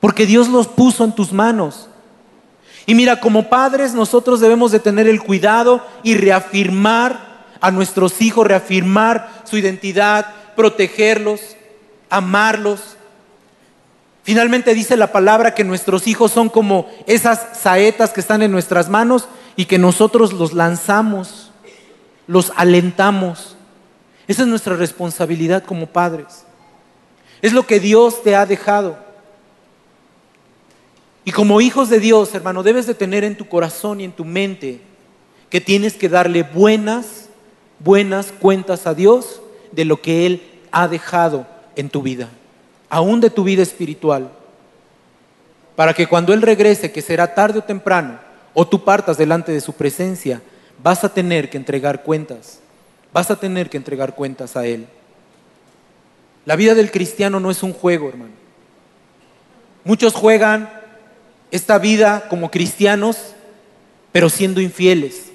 porque 0.00 0.26
Dios 0.26 0.48
los 0.48 0.66
puso 0.66 1.04
en 1.04 1.12
tus 1.12 1.32
manos. 1.32 1.88
Y 2.86 2.94
mira, 2.94 3.20
como 3.20 3.48
padres 3.48 3.92
nosotros 3.92 4.40
debemos 4.40 4.72
de 4.72 4.80
tener 4.80 5.06
el 5.06 5.22
cuidado 5.22 5.86
y 6.02 6.14
reafirmar 6.14 7.44
a 7.60 7.70
nuestros 7.70 8.20
hijos, 8.22 8.46
reafirmar 8.46 9.42
su 9.44 9.58
identidad, 9.58 10.26
protegerlos, 10.56 11.40
amarlos. 12.08 12.96
Finalmente 14.22 14.74
dice 14.74 14.96
la 14.96 15.12
palabra 15.12 15.54
que 15.54 15.64
nuestros 15.64 16.06
hijos 16.06 16.32
son 16.32 16.48
como 16.48 16.88
esas 17.06 17.58
saetas 17.58 18.10
que 18.10 18.20
están 18.20 18.42
en 18.42 18.52
nuestras 18.52 18.88
manos 18.88 19.28
y 19.56 19.64
que 19.64 19.78
nosotros 19.78 20.32
los 20.32 20.52
lanzamos, 20.52 21.50
los 22.26 22.52
alentamos. 22.56 23.56
Esa 24.28 24.42
es 24.42 24.48
nuestra 24.48 24.76
responsabilidad 24.76 25.64
como 25.64 25.86
padres. 25.86 26.44
Es 27.42 27.52
lo 27.52 27.66
que 27.66 27.80
Dios 27.80 28.22
te 28.22 28.36
ha 28.36 28.46
dejado. 28.46 28.98
Y 31.24 31.32
como 31.32 31.60
hijos 31.60 31.88
de 31.88 32.00
Dios, 32.00 32.34
hermano, 32.34 32.62
debes 32.62 32.86
de 32.86 32.94
tener 32.94 33.24
en 33.24 33.36
tu 33.36 33.48
corazón 33.48 34.00
y 34.00 34.04
en 34.04 34.12
tu 34.12 34.24
mente 34.24 34.80
que 35.48 35.60
tienes 35.60 35.94
que 35.94 36.08
darle 36.08 36.42
buenas, 36.42 37.28
buenas 37.78 38.32
cuentas 38.32 38.86
a 38.86 38.94
Dios 38.94 39.42
de 39.72 39.84
lo 39.84 40.00
que 40.00 40.26
Él 40.26 40.42
ha 40.70 40.88
dejado 40.88 41.46
en 41.76 41.90
tu 41.90 42.02
vida, 42.02 42.28
aún 42.90 43.20
de 43.20 43.30
tu 43.30 43.44
vida 43.44 43.62
espiritual, 43.62 44.30
para 45.76 45.94
que 45.94 46.06
cuando 46.06 46.34
Él 46.34 46.42
regrese, 46.42 46.92
que 46.92 47.00
será 47.00 47.34
tarde 47.34 47.60
o 47.60 47.64
temprano, 47.64 48.18
o 48.52 48.66
tú 48.66 48.84
partas 48.84 49.16
delante 49.16 49.52
de 49.52 49.60
su 49.60 49.72
presencia, 49.72 50.42
vas 50.82 51.04
a 51.04 51.14
tener 51.14 51.48
que 51.48 51.56
entregar 51.56 52.02
cuentas, 52.02 52.58
vas 53.12 53.30
a 53.30 53.36
tener 53.36 53.70
que 53.70 53.76
entregar 53.76 54.14
cuentas 54.14 54.56
a 54.56 54.66
Él. 54.66 54.86
La 56.44 56.56
vida 56.56 56.74
del 56.74 56.90
cristiano 56.90 57.38
no 57.38 57.50
es 57.50 57.62
un 57.62 57.72
juego, 57.72 58.08
hermano. 58.08 58.32
Muchos 59.84 60.14
juegan 60.14 60.68
esta 61.50 61.78
vida 61.78 62.26
como 62.28 62.50
cristianos, 62.50 63.34
pero 64.12 64.28
siendo 64.28 64.60
infieles. 64.60 65.30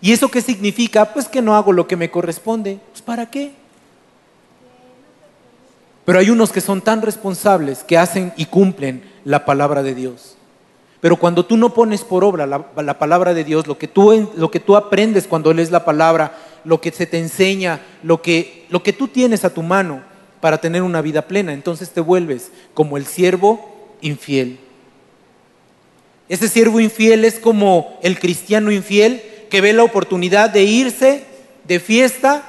¿Y 0.00 0.12
eso 0.12 0.30
qué 0.30 0.40
significa? 0.40 1.12
Pues 1.12 1.28
que 1.28 1.42
no 1.42 1.56
hago 1.56 1.72
lo 1.72 1.88
que 1.88 1.96
me 1.96 2.10
corresponde. 2.10 2.78
Pues 2.92 3.02
¿para 3.02 3.30
qué? 3.30 3.52
Pero 6.08 6.20
hay 6.20 6.30
unos 6.30 6.52
que 6.52 6.62
son 6.62 6.80
tan 6.80 7.02
responsables 7.02 7.84
que 7.84 7.98
hacen 7.98 8.32
y 8.34 8.46
cumplen 8.46 9.02
la 9.26 9.44
palabra 9.44 9.82
de 9.82 9.94
Dios. 9.94 10.38
Pero 11.02 11.18
cuando 11.18 11.44
tú 11.44 11.58
no 11.58 11.74
pones 11.74 12.00
por 12.00 12.24
obra 12.24 12.46
la, 12.46 12.98
palabra 12.98 13.34
de 13.34 13.44
Dios, 13.44 13.66
lo 13.66 13.76
que, 13.76 13.88
tú, 13.88 14.30
lo 14.34 14.50
que 14.50 14.58
tú 14.58 14.74
aprendes 14.74 15.26
cuando 15.26 15.52
lees 15.52 15.70
la 15.70 15.84
palabra, 15.84 16.34
lo 16.64 16.80
que 16.80 16.92
se 16.92 17.04
te 17.04 17.18
enseña, 17.18 17.82
lo 18.02 18.22
que, 18.22 18.64
lo 18.70 18.82
que 18.82 18.94
tú 18.94 19.08
tienes 19.08 19.44
a 19.44 19.52
tu 19.52 19.62
mano 19.62 20.00
para 20.40 20.56
tener 20.56 20.80
una 20.80 21.02
vida 21.02 21.28
plena, 21.28 21.52
entonces 21.52 21.90
te 21.90 22.00
vuelves 22.00 22.52
como 22.72 22.96
el 22.96 23.04
siervo 23.04 23.98
infiel. 24.00 24.58
Ese 26.30 26.48
siervo 26.48 26.80
infiel 26.80 27.26
es 27.26 27.38
como 27.38 27.98
el 28.02 28.18
cristiano 28.18 28.72
infiel 28.72 29.20
que 29.50 29.60
ve 29.60 29.74
la 29.74 29.84
oportunidad 29.84 30.48
de 30.48 30.62
irse 30.62 31.26
de 31.64 31.78
fiesta, 31.78 32.48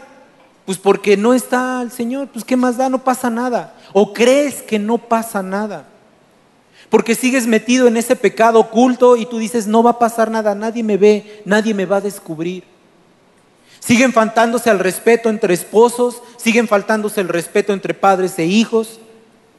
pues 0.70 0.78
porque 0.78 1.18
no 1.18 1.34
está 1.34 1.82
el 1.82 1.90
Señor, 1.90 2.28
pues 2.28 2.46
qué 2.46 2.56
más 2.56 2.78
da, 2.78 2.90
no 2.90 3.04
pasa 3.04 3.32
nada. 3.32 3.74
O 3.92 4.14
crees 4.14 4.62
que 4.62 4.78
no 4.78 5.00
pasa 5.00 5.42
nada. 5.42 5.88
Porque 6.92 7.16
sigues 7.16 7.48
metido 7.48 7.88
en 7.88 7.98
ese 7.98 8.16
pecado 8.16 8.60
oculto 8.60 9.18
y 9.18 9.26
tú 9.26 9.40
dices, 9.40 9.66
no 9.66 9.82
va 9.82 9.90
a 9.90 9.98
pasar 9.98 10.30
nada, 10.30 10.54
nadie 10.54 10.84
me 10.84 10.96
ve, 10.96 11.42
nadie 11.44 11.74
me 11.74 11.88
va 11.88 11.96
a 11.96 12.02
descubrir. 12.02 12.66
Siguen 13.80 14.14
faltándose 14.14 14.70
al 14.70 14.78
respeto 14.78 15.30
entre 15.30 15.56
esposos, 15.56 16.22
siguen 16.38 16.68
faltándose 16.68 17.20
el 17.20 17.30
respeto 17.30 17.74
entre 17.74 17.96
padres 17.96 18.38
e 18.38 18.46
hijos. 18.46 19.00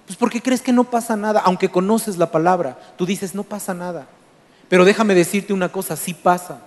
Pues 0.07 0.17
porque 0.17 0.41
crees 0.41 0.63
que 0.63 0.73
no 0.73 0.85
pasa 0.85 1.17
nada, 1.17 1.41
aunque 1.45 1.71
conoces 1.71 2.19
la 2.19 2.31
palabra, 2.31 2.79
tú 2.97 3.05
dices, 3.05 3.35
no 3.35 3.43
pasa 3.43 3.75
nada. 3.75 4.07
Pero 4.69 4.85
déjame 4.85 5.17
decirte 5.17 5.53
una 5.53 5.73
cosa, 5.73 5.97
sí 5.97 6.15
pasa, 6.15 6.61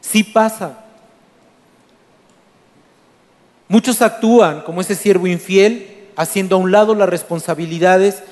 sí 0.00 0.22
pasa. 0.22 0.84
Muchos 3.68 4.02
actúan 4.02 4.62
como 4.62 4.80
ese 4.80 4.94
siervo 4.94 5.26
infiel, 5.26 6.08
haciendo 6.16 6.56
a 6.56 6.58
un 6.58 6.72
lado 6.72 6.94
las 6.94 7.08
responsabilidades 7.08 8.22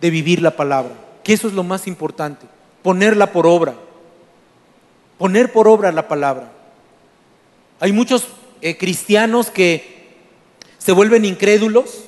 de 0.00 0.10
vivir 0.10 0.42
la 0.42 0.56
palabra, 0.56 0.92
que 1.22 1.32
eso 1.32 1.46
es 1.46 1.54
lo 1.54 1.62
más 1.62 1.86
importante, 1.86 2.46
ponerla 2.82 3.32
por 3.32 3.46
obra, 3.46 3.74
poner 5.18 5.52
por 5.52 5.68
obra 5.68 5.92
la 5.92 6.08
palabra. 6.08 6.50
Hay 7.80 7.92
muchos 7.92 8.26
eh, 8.60 8.76
cristianos 8.76 9.50
que 9.50 10.14
se 10.78 10.92
vuelven 10.92 11.24
incrédulos, 11.24 12.06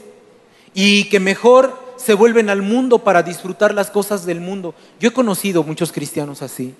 y 0.81 1.05
que 1.05 1.19
mejor 1.19 1.77
se 1.97 2.15
vuelven 2.15 2.51
al 2.51 2.63
mundo 2.63 3.01
para 3.01 3.25
disfrutar 3.25 3.75
las 3.75 3.91
cosas 3.91 4.25
del 4.25 4.41
mundo. 4.41 4.77
Yo 5.01 5.09
he 5.09 5.13
conocido 5.13 5.65
muchos 5.65 5.91
cristianos 5.91 6.43
así. 6.43 6.73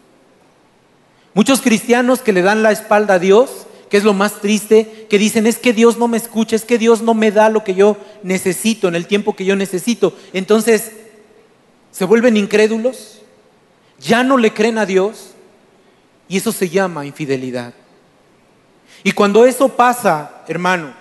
Muchos 1.35 1.61
cristianos 1.61 2.21
que 2.21 2.33
le 2.33 2.43
dan 2.43 2.63
la 2.63 2.71
espalda 2.71 3.15
a 3.15 3.19
Dios, 3.19 3.67
que 3.89 3.97
es 3.97 4.05
lo 4.05 4.13
más 4.13 4.41
triste, 4.41 5.07
que 5.09 5.19
dicen, 5.19 5.47
es 5.47 5.59
que 5.59 5.73
Dios 5.73 5.97
no 5.97 6.09
me 6.09 6.17
escucha, 6.17 6.57
es 6.57 6.65
que 6.65 6.79
Dios 6.79 7.03
no 7.03 7.15
me 7.15 7.31
da 7.31 7.49
lo 7.49 7.65
que 7.65 7.75
yo 7.75 7.97
necesito 8.23 8.89
en 8.89 8.95
el 8.95 9.07
tiempo 9.07 9.35
que 9.35 9.45
yo 9.45 9.57
necesito. 9.57 10.15
Entonces, 10.33 10.93
se 11.91 12.05
vuelven 12.05 12.37
incrédulos, 12.37 13.23
ya 13.99 14.23
no 14.23 14.37
le 14.37 14.53
creen 14.53 14.79
a 14.79 14.87
Dios 14.87 15.31
y 16.29 16.37
eso 16.37 16.53
se 16.53 16.69
llama 16.69 17.07
infidelidad. 17.07 17.73
Y 19.03 19.13
cuando 19.13 19.45
eso 19.45 19.69
pasa, 19.69 20.43
hermano, 20.49 20.93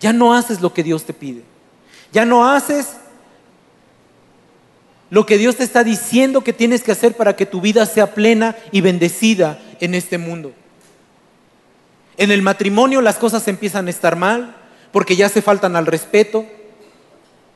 ya 0.00 0.12
no 0.12 0.34
haces 0.34 0.60
lo 0.60 0.72
que 0.72 0.82
Dios 0.82 1.04
te 1.04 1.14
pide. 1.14 1.42
Ya 2.12 2.24
no 2.24 2.46
haces 2.46 2.96
lo 5.14 5.26
que 5.26 5.38
Dios 5.38 5.54
te 5.54 5.62
está 5.62 5.84
diciendo 5.84 6.40
que 6.40 6.52
tienes 6.52 6.82
que 6.82 6.90
hacer 6.90 7.14
para 7.14 7.36
que 7.36 7.46
tu 7.46 7.60
vida 7.60 7.86
sea 7.86 8.14
plena 8.14 8.56
y 8.72 8.80
bendecida 8.80 9.60
en 9.78 9.94
este 9.94 10.18
mundo. 10.18 10.52
En 12.16 12.32
el 12.32 12.42
matrimonio 12.42 13.00
las 13.00 13.14
cosas 13.14 13.46
empiezan 13.46 13.86
a 13.86 13.90
estar 13.90 14.16
mal 14.16 14.56
porque 14.90 15.14
ya 15.14 15.28
se 15.28 15.40
faltan 15.40 15.76
al 15.76 15.86
respeto, 15.86 16.44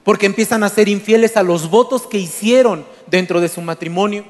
porque 0.04 0.26
empiezan 0.26 0.62
a 0.62 0.68
ser 0.68 0.88
infieles 0.88 1.36
a 1.36 1.42
los 1.42 1.68
votos 1.68 2.06
que 2.06 2.18
hicieron 2.18 2.86
dentro 3.08 3.40
de 3.40 3.48
su 3.48 3.60
matrimonio. 3.60 4.24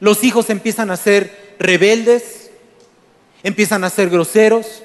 Los 0.00 0.24
hijos 0.24 0.48
empiezan 0.48 0.90
a 0.90 0.96
ser 0.96 1.56
rebeldes, 1.58 2.52
empiezan 3.42 3.84
a 3.84 3.90
ser 3.90 4.08
groseros, 4.08 4.82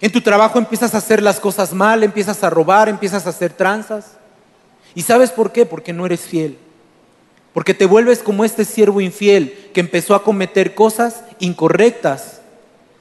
en 0.00 0.10
tu 0.10 0.20
trabajo 0.20 0.58
empiezas 0.58 0.96
a 0.96 0.98
hacer 0.98 1.22
las 1.22 1.38
cosas 1.38 1.72
mal, 1.72 2.02
empiezas 2.02 2.42
a 2.42 2.50
robar, 2.50 2.88
empiezas 2.88 3.24
a 3.24 3.30
hacer 3.30 3.52
tranzas. 3.52 4.16
¿Y 4.96 5.02
sabes 5.02 5.30
por 5.30 5.52
qué? 5.52 5.66
Porque 5.66 5.92
no 5.92 6.06
eres 6.06 6.22
fiel. 6.22 6.56
Porque 7.52 7.74
te 7.74 7.84
vuelves 7.84 8.20
como 8.20 8.46
este 8.46 8.64
siervo 8.64 9.02
infiel 9.02 9.70
que 9.74 9.80
empezó 9.80 10.14
a 10.14 10.22
cometer 10.24 10.74
cosas 10.74 11.22
incorrectas 11.38 12.40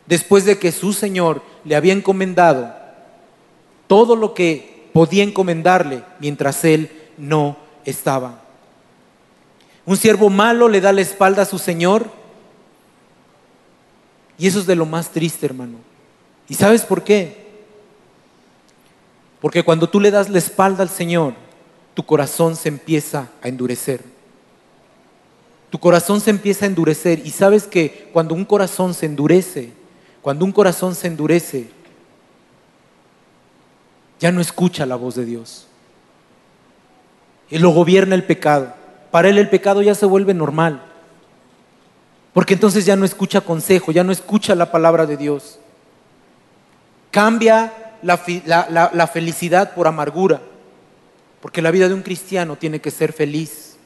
después 0.05 0.43
de 0.43 0.59
que 0.59 0.73
su 0.73 0.91
Señor 0.91 1.41
le 1.63 1.75
había 1.75 1.93
encomendado 1.93 2.75
todo 3.87 4.17
lo 4.17 4.33
que 4.33 4.89
podía 4.91 5.23
encomendarle 5.23 6.03
mientras 6.19 6.65
él 6.65 6.91
no 7.17 7.57
estaba. 7.85 8.41
Un 9.85 9.95
siervo 9.95 10.29
malo 10.29 10.67
le 10.67 10.81
da 10.81 10.91
la 10.91 11.01
espalda 11.01 11.43
a 11.43 11.45
su 11.45 11.59
Señor 11.59 12.09
y 14.37 14.47
eso 14.47 14.59
es 14.59 14.65
de 14.65 14.75
lo 14.75 14.85
más 14.85 15.11
triste, 15.11 15.45
hermano. 15.45 15.77
¿Y 16.49 16.55
sabes 16.55 16.81
por 16.81 17.03
qué? 17.03 17.45
Porque 19.39 19.63
cuando 19.63 19.87
tú 19.87 20.01
le 20.01 20.11
das 20.11 20.29
la 20.29 20.39
espalda 20.39 20.83
al 20.83 20.89
Señor, 20.89 21.44
tu 21.95 22.05
corazón 22.05 22.55
se 22.55 22.69
empieza 22.69 23.29
a 23.41 23.47
endurecer. 23.47 24.01
Tu 25.71 25.79
corazón 25.79 26.21
se 26.21 26.29
empieza 26.29 26.65
a 26.65 26.67
endurecer. 26.67 27.25
Y 27.25 27.31
sabes 27.31 27.65
que 27.65 28.09
cuando 28.13 28.35
un 28.35 28.45
corazón 28.45 28.93
se 28.93 29.07
endurece, 29.07 29.71
cuando 30.21 30.45
un 30.45 30.51
corazón 30.51 30.93
se 30.93 31.07
endurece, 31.07 31.69
ya 34.19 34.31
no 34.31 34.41
escucha 34.41 34.85
la 34.85 34.95
voz 34.95 35.15
de 35.15 35.25
Dios. 35.25 35.67
Y 37.49 37.57
lo 37.57 37.71
gobierna 37.71 38.13
el 38.15 38.23
pecado. 38.23 38.73
Para 39.09 39.29
él 39.29 39.37
el 39.37 39.49
pecado 39.49 39.81
ya 39.81 39.95
se 39.95 40.05
vuelve 40.05 40.33
normal. 40.33 40.81
Porque 42.33 42.55
entonces 42.55 42.85
ya 42.85 42.97
no 42.97 43.05
escucha 43.05 43.41
consejo, 43.41 43.91
ya 43.91 44.03
no 44.03 44.11
escucha 44.11 44.55
la 44.55 44.71
palabra 44.71 45.05
de 45.05 45.15
Dios. 45.15 45.59
Cambia 47.11 47.95
la, 48.01 49.09
felicidad 49.11 49.73
por 49.73 49.87
amargura, 49.87 50.41
porque 51.45 51.61
la 51.61 51.69
vida 51.69 51.87
de 51.87 51.93
un 51.93 52.01
cristiano 52.01 52.55
tiene 52.55 52.81
que 52.81 52.89
ser 52.89 53.13
feliz, 53.13 53.77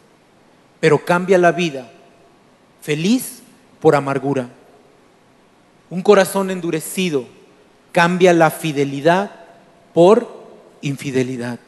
pero 0.80 1.04
cambia 1.04 1.38
la 1.38 1.52
vida 1.52 1.92
feliz 2.80 3.42
por 3.82 3.98
amargura. 3.98 4.48
Un 5.90 6.02
corazón 6.02 6.52
endurecido 6.52 7.26
cambia 7.92 8.32
la 8.32 8.50
fidelidad 8.50 9.32
por 9.94 10.48
infidelidad. 10.80 11.60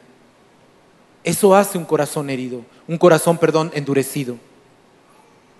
Eso 1.25 1.57
hace 1.57 1.77
un 1.77 1.83
corazón 1.83 2.29
herido, 2.29 2.61
un 2.87 2.97
corazón, 2.97 3.37
perdón, 3.37 3.69
endurecido. 3.73 4.37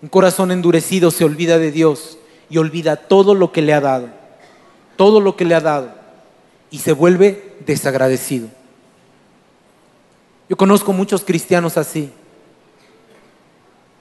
Un 0.01 0.07
corazón 0.07 0.51
endurecido 0.51 1.11
se 1.11 1.25
olvida 1.25 1.57
de 1.57 1.73
Dios 1.73 2.17
y 2.49 2.57
olvida 2.57 2.95
todo 2.95 3.35
lo 3.35 3.51
que 3.51 3.61
le 3.61 3.73
ha 3.73 3.81
dado 3.81 4.21
todo 5.01 5.19
lo 5.19 5.35
que 5.35 5.45
le 5.45 5.55
ha 5.55 5.61
dado 5.61 5.89
y 6.69 6.77
se 6.77 6.93
vuelve 6.93 7.55
desagradecido. 7.65 8.49
Yo 10.51 10.57
conozco 10.57 10.91
muchos 10.91 11.23
cristianos 11.23 11.77
así, 11.77 12.11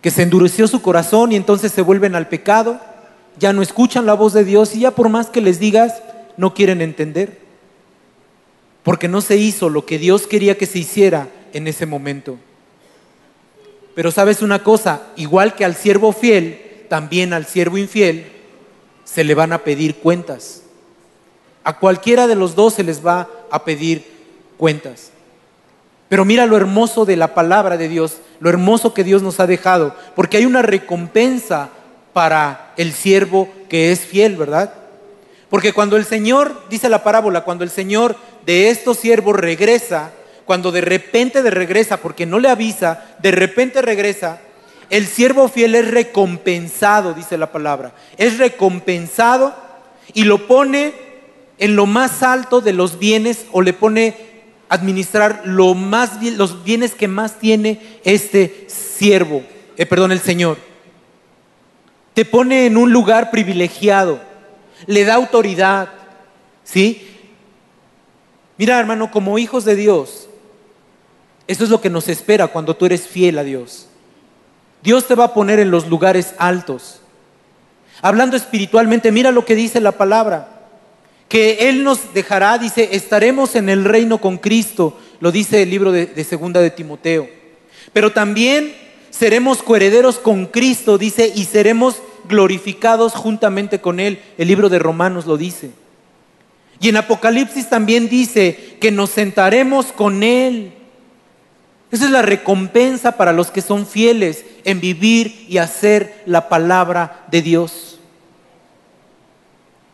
que 0.02 0.10
se 0.10 0.22
endureció 0.22 0.66
su 0.66 0.82
corazón 0.82 1.30
y 1.30 1.36
entonces 1.36 1.70
se 1.70 1.80
vuelven 1.80 2.16
al 2.16 2.26
pecado, 2.26 2.80
ya 3.38 3.52
no 3.52 3.62
escuchan 3.62 4.04
la 4.04 4.14
voz 4.14 4.32
de 4.32 4.42
Dios 4.42 4.74
y 4.74 4.80
ya 4.80 4.90
por 4.90 5.08
más 5.10 5.28
que 5.28 5.40
les 5.40 5.60
digas, 5.60 6.02
no 6.36 6.52
quieren 6.52 6.82
entender, 6.82 7.38
porque 8.82 9.06
no 9.06 9.20
se 9.20 9.36
hizo 9.36 9.68
lo 9.68 9.86
que 9.86 10.00
Dios 10.00 10.26
quería 10.26 10.58
que 10.58 10.66
se 10.66 10.80
hiciera 10.80 11.28
en 11.52 11.68
ese 11.68 11.86
momento. 11.86 12.36
Pero 13.94 14.10
sabes 14.10 14.42
una 14.42 14.64
cosa, 14.64 15.02
igual 15.14 15.54
que 15.54 15.64
al 15.64 15.76
siervo 15.76 16.10
fiel, 16.12 16.84
también 16.88 17.32
al 17.32 17.46
siervo 17.46 17.78
infiel 17.78 18.26
se 19.04 19.22
le 19.22 19.36
van 19.36 19.52
a 19.52 19.62
pedir 19.62 19.98
cuentas. 19.98 20.64
A 21.62 21.78
cualquiera 21.78 22.26
de 22.26 22.34
los 22.34 22.56
dos 22.56 22.74
se 22.74 22.82
les 22.82 23.06
va 23.06 23.28
a 23.52 23.62
pedir 23.64 24.04
cuentas. 24.56 25.12
Pero 26.10 26.24
mira 26.24 26.44
lo 26.44 26.56
hermoso 26.56 27.04
de 27.04 27.16
la 27.16 27.34
palabra 27.34 27.76
de 27.76 27.88
Dios, 27.88 28.16
lo 28.40 28.50
hermoso 28.50 28.92
que 28.92 29.04
Dios 29.04 29.22
nos 29.22 29.38
ha 29.38 29.46
dejado, 29.46 29.94
porque 30.16 30.38
hay 30.38 30.44
una 30.44 30.60
recompensa 30.60 31.68
para 32.12 32.72
el 32.76 32.92
siervo 32.92 33.48
que 33.68 33.92
es 33.92 34.00
fiel, 34.00 34.36
¿verdad? 34.36 34.74
Porque 35.48 35.72
cuando 35.72 35.96
el 35.96 36.04
Señor, 36.04 36.64
dice 36.68 36.88
la 36.88 37.04
parábola, 37.04 37.44
cuando 37.44 37.62
el 37.62 37.70
Señor 37.70 38.16
de 38.44 38.70
estos 38.70 38.98
siervos 38.98 39.36
regresa, 39.36 40.10
cuando 40.46 40.72
de 40.72 40.80
repente 40.80 41.44
de 41.44 41.50
regresa, 41.52 41.98
porque 41.98 42.26
no 42.26 42.40
le 42.40 42.48
avisa, 42.48 43.04
de 43.20 43.30
repente 43.30 43.80
regresa, 43.80 44.40
el 44.90 45.06
siervo 45.06 45.46
fiel 45.46 45.76
es 45.76 45.92
recompensado, 45.92 47.14
dice 47.14 47.38
la 47.38 47.52
palabra, 47.52 47.92
es 48.16 48.36
recompensado 48.36 49.54
y 50.12 50.24
lo 50.24 50.48
pone 50.48 50.92
en 51.58 51.76
lo 51.76 51.86
más 51.86 52.24
alto 52.24 52.60
de 52.60 52.72
los 52.72 52.98
bienes 52.98 53.46
o 53.52 53.62
le 53.62 53.72
pone 53.72 54.29
administrar 54.70 55.42
lo 55.44 55.74
más, 55.74 56.22
los 56.22 56.62
bienes 56.62 56.94
que 56.94 57.08
más 57.08 57.40
tiene 57.40 57.98
este 58.04 58.66
siervo, 58.68 59.42
eh, 59.76 59.84
perdón, 59.84 60.12
el 60.12 60.20
Señor. 60.20 60.58
Te 62.14 62.24
pone 62.24 62.66
en 62.66 62.76
un 62.76 62.92
lugar 62.92 63.32
privilegiado, 63.32 64.20
le 64.86 65.04
da 65.04 65.14
autoridad, 65.14 65.88
¿sí? 66.62 67.04
Mira, 68.56 68.78
hermano, 68.78 69.10
como 69.10 69.38
hijos 69.38 69.64
de 69.64 69.74
Dios, 69.74 70.28
eso 71.48 71.64
es 71.64 71.70
lo 71.70 71.80
que 71.80 71.90
nos 71.90 72.08
espera 72.08 72.46
cuando 72.46 72.76
tú 72.76 72.86
eres 72.86 73.08
fiel 73.08 73.38
a 73.38 73.42
Dios. 73.42 73.88
Dios 74.84 75.08
te 75.08 75.16
va 75.16 75.24
a 75.24 75.34
poner 75.34 75.58
en 75.58 75.72
los 75.72 75.88
lugares 75.88 76.34
altos. 76.38 77.00
Hablando 78.02 78.36
espiritualmente, 78.36 79.10
mira 79.10 79.32
lo 79.32 79.44
que 79.44 79.56
dice 79.56 79.80
la 79.80 79.92
palabra 79.92 80.59
que 81.30 81.68
Él 81.68 81.84
nos 81.84 82.12
dejará, 82.12 82.58
dice, 82.58 82.88
estaremos 82.90 83.54
en 83.54 83.68
el 83.68 83.84
reino 83.84 84.20
con 84.20 84.36
Cristo, 84.36 84.98
lo 85.20 85.30
dice 85.30 85.62
el 85.62 85.70
libro 85.70 85.92
de, 85.92 86.24
Segunda 86.24 86.60
de 86.60 86.72
Timoteo. 86.72 87.28
Pero 87.92 88.10
también 88.10 88.74
seremos 89.10 89.62
coherederos 89.62 90.18
con 90.18 90.46
Cristo, 90.46 90.98
dice, 90.98 91.32
y 91.32 91.44
seremos 91.44 92.02
glorificados 92.28 93.12
juntamente 93.14 93.80
con 93.80 94.00
Él. 94.00 94.20
El 94.38 94.48
libro 94.48 94.68
de 94.68 94.80
Romanos 94.80 95.26
lo 95.26 95.36
dice. 95.36 95.70
Y 96.80 96.88
en 96.88 96.96
Apocalipsis 96.96 97.70
también 97.70 98.08
dice 98.08 98.76
que 98.80 98.90
nos 98.90 99.10
sentaremos 99.10 99.86
con 99.92 100.24
Él. 100.24 100.72
Esa 101.92 102.06
es 102.06 102.10
la 102.10 102.22
recompensa 102.22 103.16
para 103.16 103.32
los 103.32 103.52
que 103.52 103.62
son 103.62 103.86
fieles 103.86 104.44
en 104.64 104.80
vivir 104.80 105.46
y 105.48 105.58
hacer 105.58 106.24
la 106.26 106.48
palabra 106.48 107.24
de 107.30 107.40
Dios. 107.40 107.89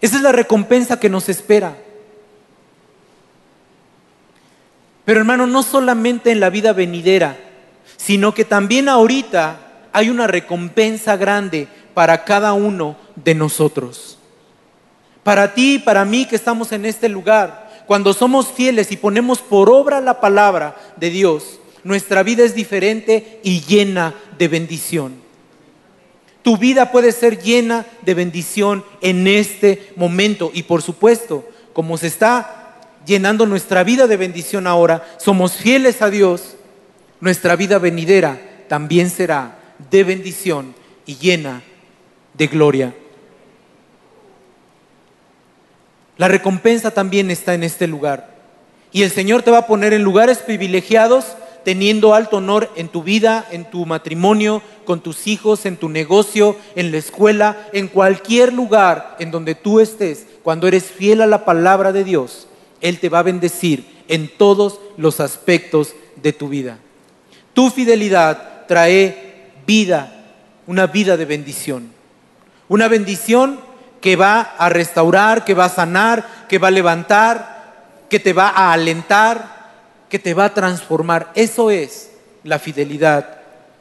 Esa 0.07 0.19
es 0.19 0.23
la 0.23 0.31
recompensa 0.31 1.01
que 1.01 1.09
nos 1.09 1.29
espera. 1.29 1.77
Pero 5.05 5.19
hermano, 5.19 5.49
no 5.49 5.65
solamente 5.65 6.31
en 6.31 6.39
la 6.39 6.49
vida 6.49 6.73
venidera, 6.73 7.37
sino 7.97 8.33
que 8.33 8.45
también 8.45 8.89
ahorita 8.89 9.59
hay 9.93 10.09
una 10.09 10.29
recompensa 10.29 11.17
grande 11.17 11.67
para 11.93 12.23
cada 12.23 12.53
uno 12.53 12.97
de 13.17 13.35
nosotros. 13.35 14.17
Para 15.25 15.55
ti 15.55 15.75
y 15.75 15.79
para 15.81 16.05
mí 16.05 16.25
que 16.25 16.37
estamos 16.37 16.71
en 16.71 16.85
este 16.85 17.09
lugar, 17.09 17.69
cuando 17.89 18.13
somos 18.13 18.53
fieles 18.53 18.93
y 18.93 18.97
ponemos 18.97 19.41
por 19.41 19.69
obra 19.69 20.01
la 20.01 20.21
palabra 20.21 20.77
de 20.95 21.11
Dios, 21.11 21.59
nuestra 21.83 22.23
vida 22.23 22.45
es 22.45 22.55
diferente 22.55 23.41
y 23.43 23.63
llena 23.63 24.15
de 24.39 24.47
bendición. 24.47 25.26
Tu 26.47 26.57
vida 26.57 26.93
puede 26.93 27.11
ser 27.11 27.43
llena 27.43 27.87
de 28.03 28.15
bendición 28.15 28.85
en 29.01 29.27
este 29.27 29.91
momento. 29.97 30.53
Y 30.55 30.63
por 30.63 30.81
supuesto, 30.81 31.45
como 31.73 31.99
se 31.99 32.07
está 32.07 32.83
llenando 33.05 33.47
nuestra 33.47 33.83
vida 33.83 34.07
de 34.07 34.17
bendición 34.17 34.69
ahora, 34.69 35.05
somos 35.19 35.57
fieles 35.57 36.03
a 36.03 36.09
Dios, 36.09 36.55
nuestra 37.19 37.57
vida 37.57 37.81
venidera 37.81 38.41
también 38.69 39.11
será 39.11 39.59
de 39.91 40.05
bendición 40.05 40.77
y 41.05 41.17
llena 41.17 41.63
de 42.35 42.47
gloria. 42.47 42.95
La 46.17 46.29
recompensa 46.29 46.93
también 46.93 47.33
está 47.33 47.55
en 47.55 47.65
este 47.65 47.89
lugar. 47.89 48.37
Y 48.93 49.03
el 49.03 49.11
Señor 49.11 49.43
te 49.43 49.51
va 49.51 49.59
a 49.59 49.67
poner 49.67 49.93
en 49.93 50.05
lugares 50.05 50.39
privilegiados 50.39 51.27
teniendo 51.67 52.15
alto 52.15 52.37
honor 52.37 52.71
en 52.77 52.87
tu 52.87 53.03
vida, 53.03 53.45
en 53.51 53.69
tu 53.69 53.87
matrimonio, 53.87 54.63
con 54.85 55.01
tus 55.01 55.27
hijos, 55.27 55.67
en 55.67 55.77
tu 55.77 55.89
negocio, 55.89 56.55
en 56.77 56.93
la 56.93 56.99
escuela, 56.99 57.67
en 57.73 57.89
cualquier 57.89 58.53
lugar 58.53 59.17
en 59.19 59.33
donde 59.33 59.57
tú 59.57 59.81
estés, 59.81 60.27
cuando 60.45 60.69
eres 60.69 60.85
fiel 60.85 61.23
a 61.23 61.27
la 61.27 61.45
palabra 61.45 61.91
de 61.91 62.05
Dios, 62.05 62.47
Él 62.81 63.01
te 63.01 63.09
va 63.09 63.19
a 63.19 63.25
bendecir 63.25 63.85
en 64.07 64.31
todos 64.39 64.79
los 64.97 65.19
aspectos 65.19 65.97
de 66.23 66.33
tu 66.33 66.49
vida. 66.49 66.79
Tu 67.53 67.69
fidelidad 67.71 68.67
trae 68.69 69.51
vida, 69.67 70.25
una 70.69 70.87
vida 70.87 71.17
de 71.17 71.25
bendición. 71.25 71.91
Una 72.69 72.87
bendición 72.87 73.59
que 74.01 74.15
va 74.15 74.41
a 74.57 74.69
restaurar, 74.69 75.45
que 75.45 75.55
va 75.55 75.65
a 75.65 75.69
sanar, 75.69 76.47
que 76.49 76.59
va 76.59 76.69
a 76.69 76.71
levantar, 76.71 78.05
que 78.09 78.21
te 78.21 78.33
va 78.33 78.51
a 78.51 78.73
alentar, 78.73 79.56
que 80.17 80.23
te 80.23 80.33
va 80.33 80.47
a 80.47 80.55
transformar. 80.55 81.31
Eso 81.35 81.71
es 81.71 82.09
la 82.43 82.59
fidelidad 82.59 83.37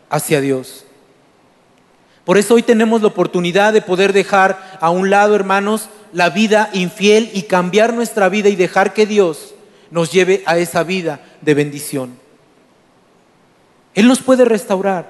hacia 0.09 0.41
Dios. 0.41 0.83
Por 2.25 2.37
eso 2.37 2.55
hoy 2.55 2.61
tenemos 2.61 3.01
la 3.01 3.07
oportunidad 3.07 3.71
de 3.71 3.81
poder 3.81 4.11
dejar 4.11 4.77
a 4.81 4.89
un 4.89 5.09
lado, 5.09 5.33
hermanos, 5.33 5.87
la 6.11 6.29
vida 6.29 6.69
infiel 6.73 7.29
y 7.33 7.43
cambiar 7.43 7.93
nuestra 7.93 8.27
vida 8.27 8.49
y 8.49 8.57
dejar 8.57 8.93
que 8.93 9.05
Dios 9.05 9.53
nos 9.91 10.11
lleve 10.11 10.43
a 10.45 10.57
esa 10.57 10.83
vida 10.83 11.21
de 11.39 11.53
bendición. 11.53 12.19
Él 13.93 14.05
nos 14.09 14.19
puede 14.19 14.43
restaurar. 14.43 15.09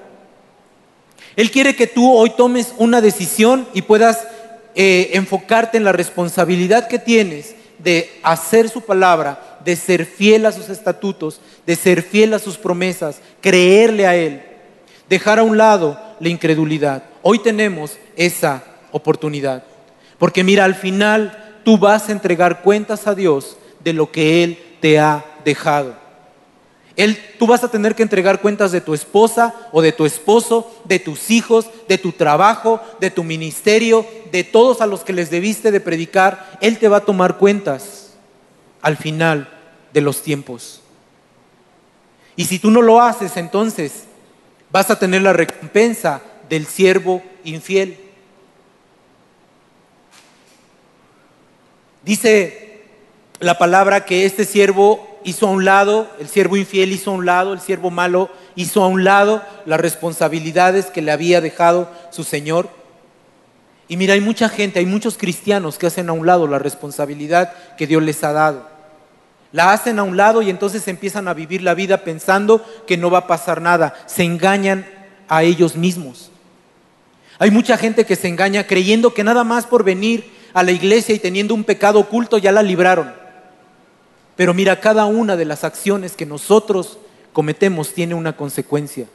Él 1.34 1.50
quiere 1.50 1.74
que 1.74 1.88
tú 1.88 2.14
hoy 2.14 2.30
tomes 2.36 2.72
una 2.78 3.00
decisión 3.00 3.66
y 3.74 3.82
puedas 3.82 4.28
eh, 4.76 5.10
enfocarte 5.14 5.76
en 5.76 5.82
la 5.82 5.90
responsabilidad 5.90 6.86
que 6.86 7.00
tienes 7.00 7.55
de 7.78 8.18
hacer 8.22 8.68
su 8.68 8.80
palabra 8.80 9.56
de 9.66 9.74
ser 9.74 10.06
fiel 10.06 10.46
a 10.46 10.52
sus 10.52 10.68
estatutos, 10.70 11.40
de 11.66 11.74
ser 11.74 12.00
fiel 12.00 12.32
a 12.32 12.38
sus 12.38 12.56
promesas, 12.56 13.20
creerle 13.40 14.06
a 14.06 14.14
Él, 14.14 14.40
dejar 15.08 15.40
a 15.40 15.42
un 15.42 15.58
lado 15.58 16.00
la 16.20 16.28
incredulidad. 16.28 17.02
Hoy 17.20 17.40
tenemos 17.40 17.98
esa 18.14 18.62
oportunidad. 18.92 19.64
Porque 20.18 20.44
mira, 20.44 20.64
al 20.64 20.76
final 20.76 21.60
tú 21.64 21.76
vas 21.76 22.08
a 22.08 22.12
entregar 22.12 22.62
cuentas 22.62 23.08
a 23.08 23.16
Dios 23.16 23.56
de 23.82 23.92
lo 23.92 24.12
que 24.12 24.44
Él 24.44 24.58
te 24.80 25.00
ha 25.00 25.24
dejado. 25.44 25.96
Él, 26.96 27.18
tú 27.38 27.46
vas 27.46 27.62
a 27.62 27.70
tener 27.70 27.94
que 27.94 28.02
entregar 28.02 28.40
cuentas 28.40 28.72
de 28.72 28.80
tu 28.80 28.94
esposa 28.94 29.54
o 29.70 29.82
de 29.82 29.92
tu 29.92 30.06
esposo, 30.06 30.74
de 30.84 30.98
tus 30.98 31.30
hijos, 31.30 31.68
de 31.88 31.98
tu 31.98 32.12
trabajo, 32.12 32.80
de 33.00 33.10
tu 33.10 33.22
ministerio, 33.22 34.06
de 34.32 34.44
todos 34.44 34.80
a 34.80 34.86
los 34.86 35.04
que 35.04 35.12
les 35.12 35.30
debiste 35.30 35.70
de 35.70 35.80
predicar. 35.80 36.58
Él 36.62 36.78
te 36.78 36.88
va 36.88 36.98
a 36.98 37.04
tomar 37.04 37.36
cuentas 37.36 38.14
al 38.80 38.96
final 38.96 39.48
de 39.92 40.00
los 40.00 40.22
tiempos. 40.22 40.80
Y 42.34 42.46
si 42.46 42.58
tú 42.58 42.70
no 42.70 42.80
lo 42.80 43.02
haces, 43.02 43.36
entonces 43.36 44.04
vas 44.70 44.90
a 44.90 44.98
tener 44.98 45.20
la 45.20 45.34
recompensa 45.34 46.22
del 46.48 46.66
siervo 46.66 47.22
infiel. 47.44 47.98
Dice 52.02 52.84
la 53.40 53.58
palabra 53.58 54.04
que 54.04 54.24
este 54.24 54.44
siervo 54.44 55.15
hizo 55.26 55.48
a 55.48 55.50
un 55.50 55.64
lado, 55.64 56.08
el 56.20 56.28
siervo 56.28 56.56
infiel 56.56 56.92
hizo 56.92 57.10
a 57.10 57.14
un 57.14 57.26
lado, 57.26 57.52
el 57.52 57.60
siervo 57.60 57.90
malo 57.90 58.30
hizo 58.54 58.82
a 58.84 58.86
un 58.86 59.02
lado 59.02 59.42
las 59.66 59.80
responsabilidades 59.80 60.86
que 60.86 61.02
le 61.02 61.10
había 61.10 61.40
dejado 61.40 61.90
su 62.10 62.22
Señor. 62.22 62.70
Y 63.88 63.96
mira, 63.96 64.14
hay 64.14 64.20
mucha 64.20 64.48
gente, 64.48 64.78
hay 64.78 64.86
muchos 64.86 65.18
cristianos 65.18 65.78
que 65.78 65.88
hacen 65.88 66.08
a 66.08 66.12
un 66.12 66.26
lado 66.26 66.46
la 66.46 66.60
responsabilidad 66.60 67.52
que 67.76 67.88
Dios 67.88 68.04
les 68.04 68.22
ha 68.22 68.32
dado. 68.32 68.68
La 69.50 69.72
hacen 69.72 69.98
a 69.98 70.04
un 70.04 70.16
lado 70.16 70.42
y 70.42 70.50
entonces 70.50 70.86
empiezan 70.86 71.26
a 71.26 71.34
vivir 71.34 71.60
la 71.60 71.74
vida 71.74 72.04
pensando 72.04 72.64
que 72.86 72.96
no 72.96 73.10
va 73.10 73.18
a 73.18 73.26
pasar 73.26 73.60
nada. 73.60 73.94
Se 74.06 74.22
engañan 74.22 74.86
a 75.28 75.42
ellos 75.42 75.74
mismos. 75.74 76.30
Hay 77.40 77.50
mucha 77.50 77.76
gente 77.76 78.06
que 78.06 78.14
se 78.14 78.28
engaña 78.28 78.68
creyendo 78.68 79.12
que 79.12 79.24
nada 79.24 79.42
más 79.42 79.66
por 79.66 79.82
venir 79.82 80.32
a 80.54 80.62
la 80.62 80.70
iglesia 80.70 81.16
y 81.16 81.18
teniendo 81.18 81.52
un 81.52 81.64
pecado 81.64 81.98
oculto 81.98 82.38
ya 82.38 82.52
la 82.52 82.62
libraron. 82.62 83.25
Pero 84.36 84.54
mira, 84.54 84.80
cada 84.80 85.06
una 85.06 85.36
de 85.36 85.46
las 85.46 85.64
acciones 85.64 86.12
que 86.12 86.26
nosotros 86.26 86.98
cometemos 87.32 87.92
tiene 87.92 88.14
una 88.14 88.36
consecuencia. 88.36 89.06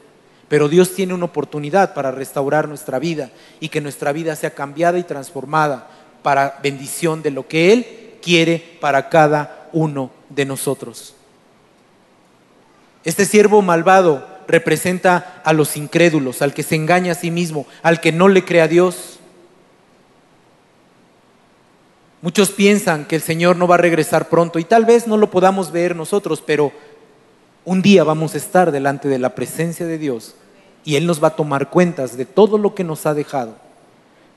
Pero 0.47 0.67
Dios 0.67 0.93
tiene 0.95 1.13
una 1.13 1.25
oportunidad 1.25 1.93
para 1.93 2.11
restaurar 2.11 2.67
nuestra 2.67 2.99
vida 2.99 3.31
y 3.59 3.69
que 3.69 3.79
nuestra 3.79 4.11
vida 4.11 4.35
sea 4.35 4.51
cambiada 4.51 4.99
y 4.99 5.03
transformada 5.03 5.87
para 6.23 6.59
bendición 6.61 7.21
de 7.21 7.31
lo 7.31 7.47
que 7.47 7.71
Él 7.71 8.17
quiere 8.21 8.77
para 8.81 9.09
cada 9.09 9.69
uno 9.71 10.11
de 10.29 10.45
nosotros. 10.45 11.15
Este 13.03 13.25
siervo 13.25 13.61
malvado 13.61 14.27
representa 14.47 15.41
a 15.45 15.53
los 15.53 15.77
incrédulos, 15.77 16.41
al 16.41 16.53
que 16.53 16.63
se 16.63 16.75
engaña 16.75 17.13
a 17.13 17.15
sí 17.15 17.31
mismo, 17.31 17.65
al 17.81 18.01
que 18.01 18.11
no 18.11 18.27
le 18.27 18.43
cree 18.43 18.61
a 18.61 18.67
Dios. 18.67 19.20
Muchos 22.21 22.51
piensan 22.51 23.05
que 23.05 23.15
el 23.15 23.21
Señor 23.21 23.55
no 23.55 23.67
va 23.67 23.75
a 23.75 23.79
regresar 23.79 24.29
pronto 24.29 24.59
y 24.59 24.63
tal 24.63 24.85
vez 24.85 25.07
no 25.07 25.17
lo 25.17 25.31
podamos 25.31 25.71
ver 25.71 25.95
nosotros, 25.95 26.43
pero 26.45 26.71
un 27.65 27.81
día 27.81 28.03
vamos 28.03 28.35
a 28.35 28.37
estar 28.37 28.71
delante 28.71 29.07
de 29.07 29.17
la 29.17 29.33
presencia 29.33 29.87
de 29.87 29.97
Dios 29.97 30.35
y 30.83 30.97
Él 30.97 31.07
nos 31.07 31.23
va 31.23 31.29
a 31.29 31.35
tomar 31.35 31.71
cuentas 31.71 32.17
de 32.17 32.25
todo 32.25 32.59
lo 32.59 32.75
que 32.75 32.83
nos 32.83 33.07
ha 33.07 33.15
dejado. 33.15 33.55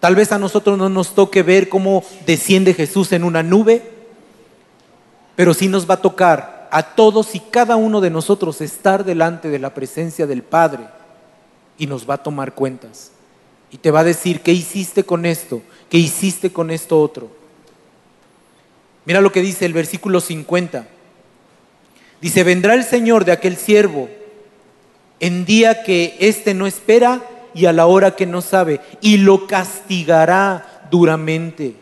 Tal 0.01 0.15
vez 0.15 0.33
a 0.33 0.39
nosotros 0.39 0.79
no 0.79 0.89
nos 0.89 1.15
toque 1.15 1.43
ver 1.43 1.69
cómo 1.69 2.05
desciende 2.27 2.73
Jesús 2.73 3.13
en 3.13 3.23
una 3.23 3.43
nube, 3.43 3.83
pero 5.37 5.53
sí 5.53 5.69
nos 5.69 5.89
va 5.89 5.95
a 5.95 6.03
tocar 6.03 6.69
a 6.71 6.95
todos 6.95 7.35
y 7.35 7.41
cada 7.41 7.77
uno 7.77 8.01
de 8.01 8.11
nosotros 8.11 8.63
estar 8.63 9.05
delante 9.05 9.49
de 9.51 9.59
la 9.59 9.75
presencia 9.75 10.27
del 10.27 10.43
Padre 10.43 10.87
y 11.77 11.87
nos 11.87 12.09
va 12.09 12.15
a 12.15 12.23
tomar 12.23 12.55
cuentas. 12.55 13.13
Y 13.71 13.77
te 13.77 13.91
va 13.91 14.01
a 14.01 14.05
decir, 14.05 14.41
¿qué 14.41 14.53
hiciste 14.53 15.05
con 15.05 15.27
esto? 15.27 15.61
¿Qué 15.91 15.99
hiciste 15.99 16.51
con 16.51 16.71
esto 16.71 17.01
otro? 17.01 17.44
Mira 19.07 19.21
lo 19.21 19.33
que 19.33 19.43
dice 19.43 19.67
el 19.67 19.73
versículo 19.73 20.21
50. 20.21 20.87
Dice, 22.21 22.43
vendrá 22.45 22.75
el 22.75 22.85
Señor 22.85 23.25
de 23.25 23.33
aquel 23.33 23.57
siervo 23.57 24.09
en 25.21 25.45
día 25.45 25.83
que 25.83 26.17
éste 26.21 26.55
no 26.55 26.67
espera 26.67 27.23
y 27.55 27.67
a 27.67 27.73
la 27.73 27.87
hora 27.87 28.17
que 28.17 28.27
no 28.27 28.43
sabe, 28.43 28.81
y 29.01 29.19
lo 29.19 29.47
castigará 29.47 30.87
duramente. 30.91 31.77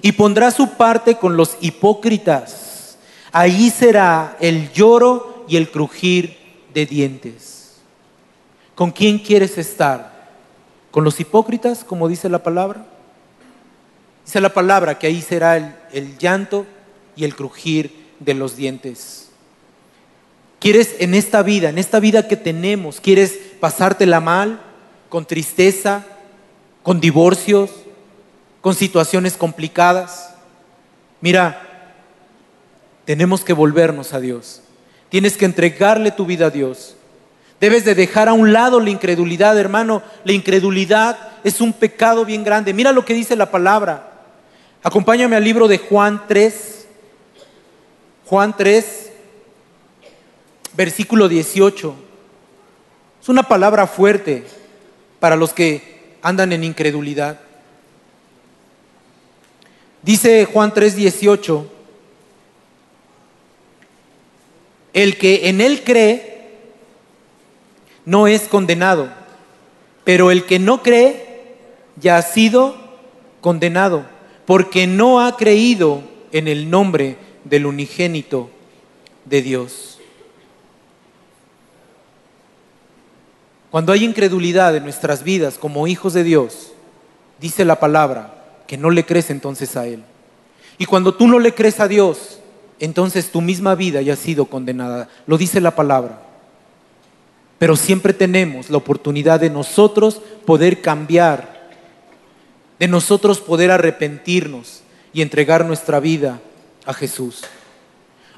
Y 0.00 0.12
pondrá 0.12 0.50
su 0.50 0.70
parte 0.70 1.16
con 1.16 1.36
los 1.36 1.56
hipócritas. 1.60 2.96
Ahí 3.30 3.70
será 3.70 4.36
el 4.40 4.72
lloro 4.72 5.44
y 5.48 5.56
el 5.56 5.70
crujir 5.70 6.36
de 6.72 6.86
dientes. 6.86 7.76
¿Con 8.74 8.90
quién 8.90 9.18
quieres 9.18 9.58
estar? 9.58 10.30
¿Con 10.90 11.04
los 11.04 11.20
hipócritas, 11.20 11.84
como 11.84 12.08
dice 12.08 12.28
la 12.28 12.42
palabra? 12.42 12.86
Dice 14.28 14.42
la 14.42 14.52
palabra 14.52 14.98
que 14.98 15.06
ahí 15.06 15.22
será 15.22 15.56
el, 15.56 15.74
el 15.90 16.18
llanto 16.18 16.66
y 17.16 17.24
el 17.24 17.34
crujir 17.34 18.10
de 18.20 18.34
los 18.34 18.56
dientes. 18.56 19.30
¿Quieres 20.58 20.96
en 20.98 21.14
esta 21.14 21.42
vida, 21.42 21.70
en 21.70 21.78
esta 21.78 21.98
vida 21.98 22.28
que 22.28 22.36
tenemos, 22.36 23.00
quieres 23.00 23.38
pasártela 23.58 24.20
mal, 24.20 24.60
con 25.08 25.24
tristeza, 25.24 26.04
con 26.82 27.00
divorcios, 27.00 27.70
con 28.60 28.74
situaciones 28.74 29.38
complicadas? 29.38 30.34
Mira, 31.22 31.62
tenemos 33.06 33.42
que 33.44 33.54
volvernos 33.54 34.12
a 34.12 34.20
Dios. 34.20 34.60
Tienes 35.08 35.38
que 35.38 35.46
entregarle 35.46 36.10
tu 36.10 36.26
vida 36.26 36.48
a 36.48 36.50
Dios. 36.50 36.96
Debes 37.60 37.86
de 37.86 37.94
dejar 37.94 38.28
a 38.28 38.34
un 38.34 38.52
lado 38.52 38.78
la 38.78 38.90
incredulidad, 38.90 39.58
hermano. 39.58 40.02
La 40.24 40.32
incredulidad 40.32 41.16
es 41.44 41.62
un 41.62 41.72
pecado 41.72 42.26
bien 42.26 42.44
grande. 42.44 42.74
Mira 42.74 42.92
lo 42.92 43.06
que 43.06 43.14
dice 43.14 43.34
la 43.34 43.50
palabra. 43.50 44.07
Acompáñame 44.82 45.36
al 45.36 45.44
libro 45.44 45.66
de 45.66 45.78
Juan 45.78 46.22
3. 46.28 46.86
Juan 48.26 48.56
3, 48.56 49.10
versículo 50.74 51.28
18. 51.28 51.94
Es 53.20 53.28
una 53.28 53.42
palabra 53.42 53.86
fuerte 53.86 54.44
para 55.18 55.34
los 55.34 55.52
que 55.52 56.16
andan 56.22 56.52
en 56.52 56.62
incredulidad. 56.62 57.40
Dice 60.02 60.44
Juan 60.44 60.72
3:18, 60.72 61.66
el 64.92 65.18
que 65.18 65.48
en 65.48 65.60
él 65.60 65.82
cree 65.84 66.50
no 68.04 68.26
es 68.26 68.42
condenado, 68.42 69.10
pero 70.04 70.30
el 70.30 70.44
que 70.44 70.58
no 70.58 70.82
cree 70.82 71.56
ya 71.96 72.16
ha 72.16 72.22
sido 72.22 72.76
condenado, 73.40 74.06
porque 74.48 74.86
no 74.86 75.20
ha 75.20 75.36
creído 75.36 76.00
en 76.32 76.48
el 76.48 76.70
nombre 76.70 77.18
del 77.44 77.66
unigénito 77.66 78.48
de 79.26 79.42
Dios. 79.42 79.98
Cuando 83.70 83.92
hay 83.92 84.06
incredulidad 84.06 84.74
en 84.74 84.84
nuestras 84.84 85.22
vidas 85.22 85.58
como 85.58 85.86
hijos 85.86 86.14
de 86.14 86.24
Dios, 86.24 86.72
dice 87.38 87.66
la 87.66 87.78
palabra 87.78 88.62
que 88.66 88.78
no 88.78 88.88
le 88.88 89.04
crees 89.04 89.28
entonces 89.28 89.76
a 89.76 89.86
Él. 89.86 90.02
Y 90.78 90.86
cuando 90.86 91.14
tú 91.14 91.28
no 91.28 91.38
le 91.38 91.52
crees 91.52 91.78
a 91.78 91.86
Dios, 91.86 92.40
entonces 92.78 93.30
tu 93.30 93.42
misma 93.42 93.74
vida 93.74 94.00
ya 94.00 94.14
ha 94.14 94.16
sido 94.16 94.46
condenada. 94.46 95.10
Lo 95.26 95.36
dice 95.36 95.60
la 95.60 95.76
palabra. 95.76 96.22
Pero 97.58 97.76
siempre 97.76 98.14
tenemos 98.14 98.70
la 98.70 98.78
oportunidad 98.78 99.40
de 99.40 99.50
nosotros 99.50 100.22
poder 100.46 100.80
cambiar, 100.80 101.57
de 102.78 102.88
nosotros 102.88 103.40
poder 103.40 103.70
arrepentirnos 103.70 104.82
y 105.12 105.22
entregar 105.22 105.64
nuestra 105.64 106.00
vida 106.00 106.40
a 106.86 106.94
Jesús. 106.94 107.42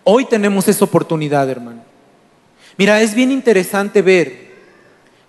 Hoy 0.05 0.25
tenemos 0.25 0.67
esa 0.69 0.85
oportunidad, 0.85 1.49
hermano. 1.49 1.83
Mira, 2.77 3.03
es 3.03 3.15
bien 3.15 3.31
interesante 3.31 4.01
ver 4.01 4.51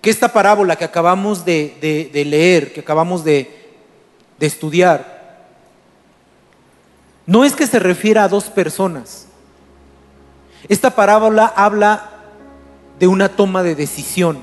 que 0.01 0.09
esta 0.09 0.31
parábola 0.31 0.75
que 0.75 0.85
acabamos 0.85 1.43
de, 1.43 2.09
leer, 2.25 2.73
que 2.73 2.79
acabamos 2.79 3.23
de, 3.23 3.69
de 4.39 4.47
estudiar, 4.47 5.21
no 7.25 7.43
es 7.43 7.53
que 7.55 7.67
se 7.67 7.79
refiera 7.79 8.23
a 8.23 8.29
dos 8.29 8.45
personas. 8.45 9.27
Esta 10.69 10.95
parábola 10.95 11.45
habla 11.55 12.09
de 12.99 13.07
una 13.07 13.29
toma 13.29 13.63
de 13.63 13.75
decisión. 13.75 14.39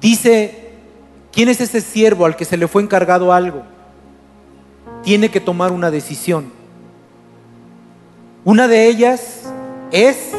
Dice, 0.00 0.63
¿quién 1.34 1.48
es 1.48 1.60
ese 1.60 1.80
siervo 1.80 2.24
al 2.24 2.36
que 2.36 2.44
se 2.44 2.56
le 2.56 2.68
fue 2.68 2.82
encargado 2.82 3.32
algo? 3.32 3.62
Tiene 5.02 5.30
que 5.30 5.40
tomar 5.40 5.72
una 5.72 5.90
decisión. 5.90 6.50
Una 8.44 8.68
de 8.68 8.86
ellas 8.86 9.42
es 9.90 10.30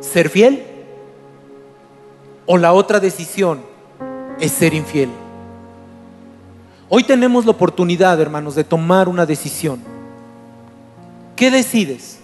ser 0.00 0.28
fiel 0.28 0.62
o 2.46 2.56
la 2.56 2.72
otra 2.72 3.00
decisión 3.00 3.62
es 4.38 4.52
ser 4.52 4.74
infiel. 4.74 5.10
Hoy 6.88 7.02
tenemos 7.04 7.44
la 7.44 7.52
oportunidad, 7.52 8.20
hermanos, 8.20 8.54
de 8.54 8.64
tomar 8.64 9.08
una 9.08 9.26
decisión. 9.26 9.80
¿Qué 11.34 11.50
decides? 11.50 12.20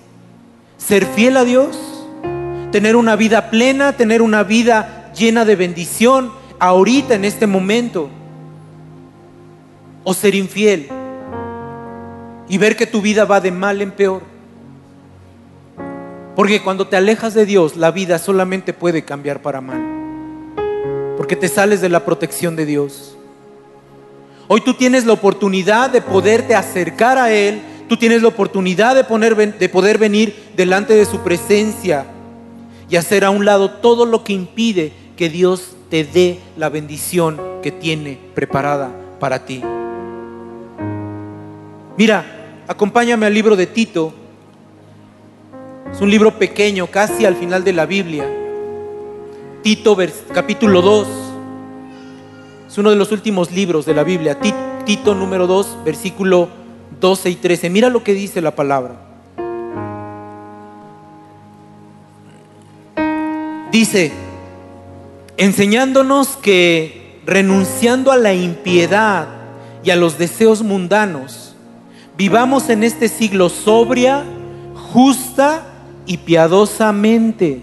¿Ser 0.77 1.07
fiel 1.07 1.37
a 1.37 1.45
Dios? 1.45 1.77
¿Tener 2.71 2.95
una 2.95 3.17
vida 3.17 3.51
plena? 3.51 3.97
¿Tener 3.97 4.23
una 4.23 4.45
vida 4.45 5.11
llena 5.15 5.45
de 5.45 5.57
bendición 5.57 6.39
ahorita, 6.61 7.14
en 7.14 7.25
este 7.25 7.49
momento? 7.49 8.09
¿O 10.05 10.14
ser 10.14 10.37
infiel? 10.37 10.88
Y 12.49 12.59
ver 12.59 12.77
que 12.77 12.87
tu 12.87 13.01
vida 13.01 13.25
va 13.25 13.40
de 13.40 13.51
mal 13.51 13.83
en 13.83 13.90
peor. 13.90 14.23
Porque 16.37 16.62
cuando 16.62 16.87
te 16.87 16.96
alejas 16.96 17.35
de 17.35 17.44
Dios, 17.46 17.77
la 17.77 17.90
vida 17.90 18.18
solamente 18.18 18.73
puede 18.73 19.05
cambiar 19.05 19.42
para 19.42 19.61
mal 19.61 20.01
porque 21.20 21.37
te 21.37 21.49
sales 21.49 21.83
de 21.83 21.90
la 21.90 22.07
protección 22.07 22.57
de 22.57 22.64
Dios. 22.64 23.14
Hoy 24.49 24.62
tú 24.62 24.73
tienes 24.73 25.05
la 25.05 25.12
oportunidad 25.12 25.90
de 25.90 26.01
poderte 26.01 26.55
acercar 26.55 27.18
a 27.18 27.31
Él, 27.31 27.61
tú 27.90 27.99
tienes 27.99 28.23
la 28.23 28.29
oportunidad 28.29 28.94
de, 28.94 29.05
poner, 29.05 29.37
de 29.37 29.68
poder 29.68 29.99
venir 29.99 30.35
delante 30.57 30.94
de 30.94 31.05
su 31.05 31.20
presencia 31.20 32.07
y 32.88 32.96
hacer 32.96 33.27
a 33.27 33.29
un 33.29 33.45
lado 33.45 33.70
todo 33.70 34.07
lo 34.07 34.24
que 34.24 34.32
impide 34.32 34.95
que 35.14 35.28
Dios 35.28 35.76
te 35.91 36.05
dé 36.05 36.38
la 36.57 36.68
bendición 36.68 37.38
que 37.62 37.72
tiene 37.72 38.18
preparada 38.34 38.91
para 39.18 39.45
ti. 39.45 39.61
Mira, 41.97 42.24
acompáñame 42.68 43.26
al 43.26 43.34
libro 43.34 43.57
de 43.57 43.66
Tito. 43.66 44.14
Es 45.93 46.01
un 46.01 46.09
libro 46.09 46.38
pequeño, 46.38 46.86
casi 46.86 47.26
al 47.26 47.34
final 47.34 47.64
de 47.64 47.72
la 47.72 47.86
Biblia. 47.86 48.24
Tito 49.62 49.97
capítulo 50.32 50.80
2. 50.80 51.09
Es 52.68 52.78
uno 52.78 52.91
de 52.91 52.97
los 52.97 53.11
últimos 53.11 53.51
libros 53.51 53.84
de 53.84 53.95
la 53.95 54.05
Biblia. 54.05 54.38
Tito 54.84 55.14
número 55.14 55.49
2, 55.49 55.78
versículo 55.84 56.49
12 57.01 57.30
y 57.30 57.34
13. 57.34 57.68
Mira 57.68 57.91
lo 57.91 58.05
que 58.05 58.14
dice 58.14 58.41
la 58.41 58.55
palabra. 58.55 58.95
Dice, 63.72 64.12
enseñándonos 65.41 66.36
que 66.36 67.22
renunciando 67.24 68.12
a 68.12 68.18
la 68.18 68.34
impiedad 68.34 69.26
y 69.82 69.88
a 69.88 69.97
los 69.97 70.18
deseos 70.18 70.62
mundanos, 70.62 71.57
vivamos 72.18 72.68
en 72.68 72.84
este 72.84 73.09
siglo 73.09 73.49
sobria, 73.49 74.22
justa 74.93 75.62
y 76.05 76.18
piadosamente, 76.18 77.62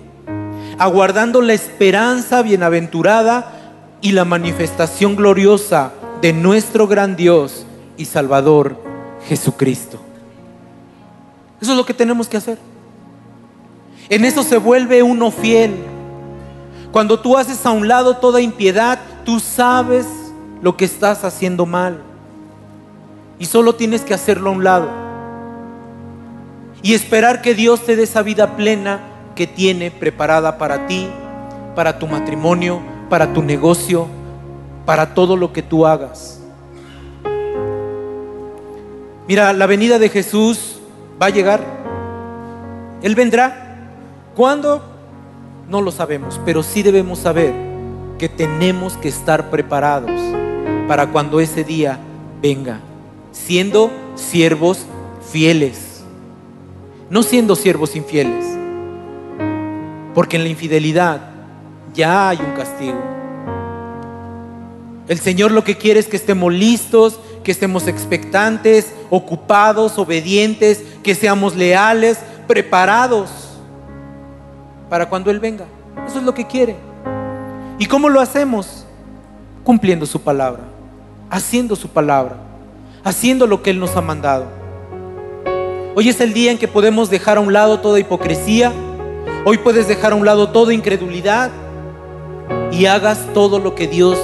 aguardando 0.80 1.43
la 1.43 1.53
esperanza 1.53 2.41
bienaventurada 2.41 3.53
y 4.01 4.13
la 4.13 4.25
manifestación 4.25 5.15
gloriosa 5.15 5.91
de 6.19 6.34
nuestro 6.34 6.88
gran 6.88 7.15
Dios 7.15 7.67
y 7.95 8.05
Salvador 8.05 8.82
Jesucristo. 9.28 9.99
Eso 11.61 11.73
es 11.73 11.78
lo 11.78 11.86
que 11.86 11.93
tenemos 11.93 12.28
que 12.28 12.38
hacer. 12.38 12.57
En 14.09 14.25
eso 14.25 14.41
se 14.41 14.57
vuelve 14.57 15.03
uno 15.03 15.30
fiel. 15.30 15.75
Cuando 16.91 17.19
tú 17.19 17.38
haces 17.38 17.65
a 17.65 17.71
un 17.71 17.88
lado 17.88 18.17
toda 18.17 18.41
impiedad, 18.41 18.99
tú 19.25 19.39
sabes 19.39 20.07
lo 20.61 20.77
que 20.77 20.85
estás 20.85 21.23
haciendo 21.23 21.65
mal. 21.65 22.01
Y 23.39 23.45
solo 23.45 23.75
tienes 23.75 24.01
que 24.01 24.13
hacerlo 24.13 24.49
a 24.49 24.53
un 24.53 24.63
lado. 24.63 24.89
Y 26.81 26.93
esperar 26.93 27.41
que 27.41 27.53
Dios 27.53 27.81
te 27.81 27.95
dé 27.95 28.03
esa 28.03 28.21
vida 28.21 28.55
plena 28.55 28.99
que 29.35 29.47
tiene 29.47 29.91
preparada 29.91 30.57
para 30.57 30.88
ti, 30.88 31.07
para 31.75 31.99
tu 31.99 32.07
matrimonio, 32.07 32.81
para 33.09 33.33
tu 33.33 33.43
negocio, 33.43 34.07
para 34.85 35.13
todo 35.13 35.35
lo 35.35 35.53
que 35.53 35.61
tú 35.61 35.85
hagas. 35.85 36.39
Mira, 39.27 39.51
la 39.53 39.65
venida 39.65 39.99
de 39.99 40.09
Jesús 40.09 40.79
va 41.21 41.27
a 41.27 41.29
llegar. 41.29 41.61
Él 43.01 43.13
vendrá. 43.13 43.65
¿Cuándo? 44.35 44.97
No 45.70 45.82
lo 45.82 45.91
sabemos, 45.91 46.39
pero 46.45 46.63
sí 46.63 46.82
debemos 46.82 47.20
saber 47.20 47.53
que 48.18 48.30
tenemos 48.30 48.95
que 48.95 49.09
estar 49.09 49.49
preparados 49.49 50.11
para 50.88 51.07
cuando 51.07 51.41
ese 51.41 51.65
día 51.65 51.99
venga, 52.41 52.80
siendo 53.34 53.91
siervos 54.15 54.86
fieles, 55.30 56.03
no 57.09 57.22
siendo 57.22 57.55
siervos 57.57 57.97
infieles, 57.97 58.45
porque 60.15 60.38
en 60.38 60.43
la 60.43 60.49
infidelidad 60.49 61.32
ya 61.93 62.30
hay 62.30 62.38
un 62.38 62.55
castigo. 62.55 63.01
El 65.09 65.20
Señor 65.20 65.51
lo 65.51 65.65
que 65.65 65.78
quiere 65.78 65.99
es 65.99 66.07
que 66.07 66.18
estemos 66.18 66.53
listos, 66.53 67.20
que 67.43 67.51
estemos 67.51 67.88
expectantes, 67.88 68.93
ocupados, 69.09 69.97
obedientes, 69.97 70.82
que 71.03 71.13
seamos 71.13 71.57
leales, 71.57 72.20
preparados 72.47 73.47
para 74.89 75.09
cuando 75.09 75.31
Él 75.31 75.39
venga. 75.39 75.65
Eso 76.05 76.19
es 76.19 76.23
lo 76.23 76.33
que 76.33 76.47
quiere. 76.47 76.75
¿Y 77.79 77.85
cómo 77.85 78.09
lo 78.09 78.19
hacemos? 78.19 78.85
Cumpliendo 79.63 80.05
su 80.05 80.21
palabra, 80.21 80.63
haciendo 81.29 81.75
su 81.75 81.89
palabra, 81.89 82.38
haciendo 83.03 83.47
lo 83.47 83.61
que 83.61 83.71
Él 83.71 83.79
nos 83.79 83.95
ha 83.95 84.01
mandado. 84.01 84.45
Hoy 85.95 86.09
es 86.09 86.21
el 86.21 86.33
día 86.33 86.51
en 86.51 86.57
que 86.57 86.67
podemos 86.67 87.09
dejar 87.09 87.38
a 87.38 87.41
un 87.41 87.53
lado 87.53 87.79
toda 87.79 87.99
hipocresía, 87.99 88.71
hoy 89.45 89.57
puedes 89.57 89.88
dejar 89.88 90.13
a 90.13 90.15
un 90.15 90.25
lado 90.25 90.49
toda 90.49 90.73
incredulidad 90.73 91.51
y 92.71 92.85
hagas 92.85 93.19
todo 93.33 93.59
lo 93.59 93.75
que 93.75 93.88
Dios 93.88 94.17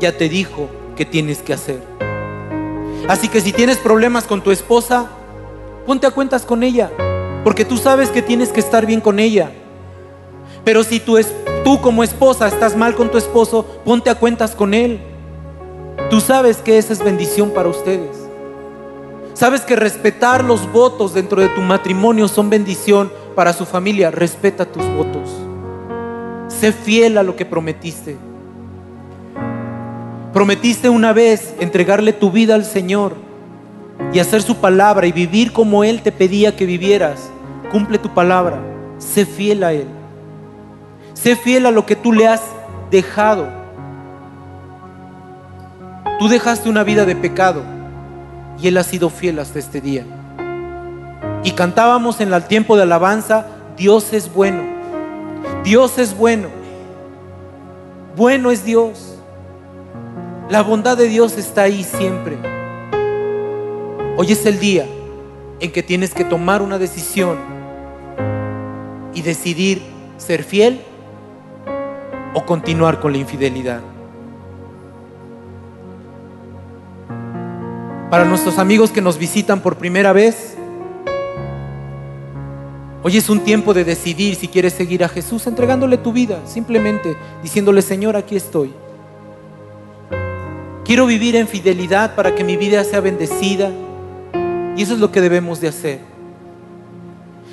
ya 0.00 0.16
te 0.16 0.28
dijo 0.28 0.68
que 0.96 1.04
tienes 1.04 1.38
que 1.42 1.52
hacer. 1.52 1.80
Así 3.08 3.28
que 3.28 3.40
si 3.40 3.52
tienes 3.52 3.76
problemas 3.76 4.24
con 4.24 4.42
tu 4.42 4.50
esposa, 4.50 5.06
ponte 5.86 6.06
a 6.06 6.10
cuentas 6.10 6.44
con 6.44 6.62
ella, 6.62 6.90
porque 7.44 7.64
tú 7.64 7.76
sabes 7.76 8.10
que 8.10 8.22
tienes 8.22 8.50
que 8.50 8.60
estar 8.60 8.86
bien 8.86 9.00
con 9.00 9.18
ella. 9.18 9.50
Pero 10.64 10.84
si 10.84 11.00
tú, 11.00 11.18
tú 11.64 11.80
como 11.80 12.02
esposa 12.04 12.48
estás 12.48 12.76
mal 12.76 12.94
con 12.94 13.10
tu 13.10 13.18
esposo, 13.18 13.64
ponte 13.84 14.10
a 14.10 14.14
cuentas 14.14 14.54
con 14.54 14.74
él. 14.74 15.00
Tú 16.10 16.20
sabes 16.20 16.58
que 16.58 16.78
esa 16.78 16.92
es 16.92 17.02
bendición 17.02 17.50
para 17.50 17.68
ustedes. 17.68 18.16
Sabes 19.34 19.62
que 19.62 19.76
respetar 19.76 20.44
los 20.44 20.70
votos 20.70 21.14
dentro 21.14 21.40
de 21.40 21.48
tu 21.48 21.60
matrimonio 21.60 22.28
son 22.28 22.50
bendición 22.50 23.10
para 23.34 23.52
su 23.52 23.64
familia. 23.64 24.10
Respeta 24.10 24.66
tus 24.66 24.84
votos. 24.94 25.30
Sé 26.48 26.72
fiel 26.72 27.16
a 27.16 27.22
lo 27.22 27.36
que 27.36 27.46
prometiste. 27.46 28.16
Prometiste 30.32 30.88
una 30.88 31.12
vez 31.12 31.54
entregarle 31.58 32.12
tu 32.12 32.30
vida 32.30 32.54
al 32.54 32.64
Señor 32.64 33.14
y 34.12 34.18
hacer 34.18 34.42
su 34.42 34.56
palabra 34.56 35.06
y 35.06 35.12
vivir 35.12 35.52
como 35.52 35.84
Él 35.84 36.02
te 36.02 36.12
pedía 36.12 36.54
que 36.54 36.66
vivieras. 36.66 37.30
Cumple 37.72 37.98
tu 37.98 38.12
palabra. 38.12 38.60
Sé 38.98 39.24
fiel 39.24 39.64
a 39.64 39.72
Él. 39.72 39.86
Sé 41.22 41.36
fiel 41.36 41.66
a 41.66 41.70
lo 41.70 41.84
que 41.84 41.96
tú 41.96 42.14
le 42.14 42.26
has 42.26 42.40
dejado. 42.90 43.46
Tú 46.18 46.28
dejaste 46.28 46.70
una 46.70 46.82
vida 46.82 47.04
de 47.04 47.14
pecado 47.14 47.62
y 48.58 48.68
Él 48.68 48.78
ha 48.78 48.84
sido 48.84 49.10
fiel 49.10 49.38
hasta 49.38 49.58
este 49.58 49.82
día. 49.82 50.06
Y 51.44 51.50
cantábamos 51.50 52.22
en 52.22 52.32
el 52.32 52.44
tiempo 52.44 52.74
de 52.74 52.84
alabanza, 52.84 53.46
Dios 53.76 54.14
es 54.14 54.32
bueno. 54.32 54.62
Dios 55.62 55.98
es 55.98 56.16
bueno. 56.16 56.48
Bueno 58.16 58.50
es 58.50 58.64
Dios. 58.64 59.18
La 60.48 60.62
bondad 60.62 60.96
de 60.96 61.08
Dios 61.08 61.36
está 61.36 61.64
ahí 61.64 61.84
siempre. 61.84 62.38
Hoy 64.16 64.32
es 64.32 64.46
el 64.46 64.58
día 64.58 64.86
en 65.60 65.70
que 65.70 65.82
tienes 65.82 66.14
que 66.14 66.24
tomar 66.24 66.62
una 66.62 66.78
decisión 66.78 67.36
y 69.12 69.20
decidir 69.20 69.82
ser 70.16 70.44
fiel 70.44 70.80
o 72.34 72.44
continuar 72.44 73.00
con 73.00 73.12
la 73.12 73.18
infidelidad. 73.18 73.80
Para 78.10 78.24
nuestros 78.24 78.58
amigos 78.58 78.90
que 78.90 79.00
nos 79.00 79.18
visitan 79.18 79.60
por 79.60 79.76
primera 79.76 80.12
vez, 80.12 80.56
hoy 83.02 83.16
es 83.16 83.30
un 83.30 83.40
tiempo 83.40 83.72
de 83.72 83.84
decidir 83.84 84.34
si 84.34 84.48
quieres 84.48 84.72
seguir 84.72 85.04
a 85.04 85.08
Jesús 85.08 85.46
entregándole 85.46 85.96
tu 85.96 86.12
vida, 86.12 86.40
simplemente 86.44 87.16
diciéndole, 87.42 87.82
Señor, 87.82 88.16
aquí 88.16 88.34
estoy. 88.34 88.72
Quiero 90.84 91.06
vivir 91.06 91.36
en 91.36 91.46
fidelidad 91.46 92.16
para 92.16 92.34
que 92.34 92.42
mi 92.42 92.56
vida 92.56 92.82
sea 92.82 93.00
bendecida. 93.00 93.70
Y 94.76 94.82
eso 94.82 94.94
es 94.94 94.98
lo 94.98 95.12
que 95.12 95.20
debemos 95.20 95.60
de 95.60 95.68
hacer. 95.68 96.00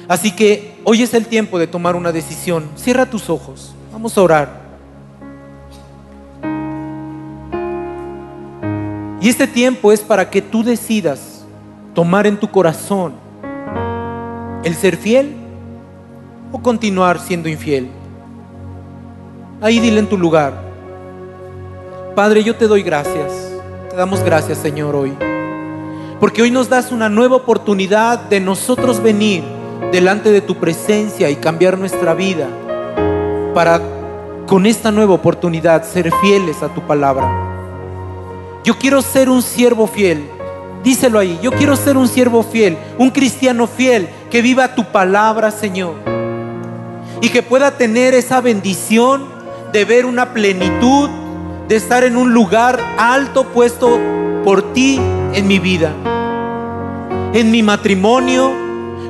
Así 0.08 0.32
que 0.32 0.80
hoy 0.84 1.04
es 1.04 1.14
el 1.14 1.28
tiempo 1.28 1.60
de 1.60 1.68
tomar 1.68 1.96
una 1.96 2.12
decisión. 2.12 2.68
Cierra 2.76 3.06
tus 3.06 3.30
ojos. 3.30 3.76
Vamos 3.92 4.18
a 4.18 4.22
orar. 4.24 4.67
Y 9.28 9.30
este 9.30 9.46
tiempo 9.46 9.92
es 9.92 10.00
para 10.00 10.30
que 10.30 10.42
tú 10.42 10.64
decidas 10.64 11.44
tomar 11.94 12.26
en 12.26 12.38
tu 12.38 12.50
corazón 12.50 13.12
el 14.64 14.74
ser 14.74 14.96
fiel 14.96 15.36
o 16.54 16.62
continuar 16.62 17.20
siendo 17.20 17.50
infiel. 17.50 17.90
Ahí 19.60 19.82
dile 19.82 20.00
en 20.00 20.08
tu 20.08 20.18
lugar, 20.18 20.54
Padre, 22.16 22.42
yo 22.42 22.56
te 22.56 22.70
doy 22.70 22.84
gracias, 22.84 23.52
te 23.90 23.98
damos 23.98 24.24
gracias 24.24 24.60
Señor 24.60 24.96
hoy, 24.96 25.12
porque 26.22 26.42
hoy 26.42 26.50
nos 26.50 26.70
das 26.70 26.94
una 26.94 27.10
nueva 27.10 27.36
oportunidad 27.36 28.30
de 28.30 28.40
nosotros 28.40 29.04
venir 29.04 29.44
delante 29.92 30.32
de 30.32 30.40
tu 30.40 30.56
presencia 30.56 31.30
y 31.30 31.36
cambiar 31.36 31.78
nuestra 31.78 32.14
vida 32.14 32.48
para 33.54 33.82
con 34.46 34.66
esta 34.66 34.90
nueva 34.90 35.16
oportunidad 35.16 35.84
ser 35.84 36.14
fieles 36.22 36.64
a 36.64 36.74
tu 36.74 36.80
palabra. 36.88 37.47
Yo 38.68 38.78
quiero 38.78 39.02
ser 39.02 39.30
un 39.30 39.42
siervo 39.42 39.88
fiel. 39.88 40.28
Díselo 40.84 41.20
ahí, 41.20 41.40
yo 41.42 41.52
quiero 41.52 41.78
ser 41.78 41.96
un 41.96 42.10
siervo 42.10 42.44
fiel, 42.44 42.78
un 42.98 43.12
cristiano 43.12 43.66
fiel 43.66 44.10
que 44.30 44.42
viva 44.42 44.76
tu 44.76 44.84
palabra, 44.92 45.52
Señor. 45.52 45.96
Y 47.22 47.30
que 47.30 47.42
pueda 47.44 47.78
tener 47.78 48.14
esa 48.14 48.42
bendición 48.42 49.26
de 49.72 49.86
ver 49.86 50.06
una 50.06 50.34
plenitud, 50.34 51.10
de 51.70 51.78
estar 51.78 52.04
en 52.04 52.18
un 52.18 52.34
lugar 52.34 52.78
alto 52.98 53.46
puesto 53.54 53.98
por 54.44 54.74
ti 54.74 55.00
en 55.34 55.48
mi 55.48 55.60
vida. 55.60 55.94
En 57.32 57.52
mi 57.52 57.64
matrimonio, 57.64 58.52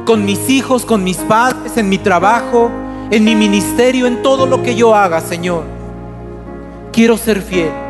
con 0.06 0.24
mis 0.24 0.52
hijos, 0.52 0.86
con 0.86 1.04
mis 1.04 1.18
padres, 1.18 1.78
en 1.78 1.90
mi 1.90 1.98
trabajo, 1.98 2.70
en 3.10 3.24
mi 3.24 3.34
ministerio, 3.34 4.06
en 4.06 4.22
todo 4.22 4.46
lo 4.46 4.62
que 4.62 4.76
yo 4.76 4.94
haga, 4.94 5.20
Señor. 5.20 5.64
Quiero 6.92 7.18
ser 7.18 7.42
fiel. 7.42 7.87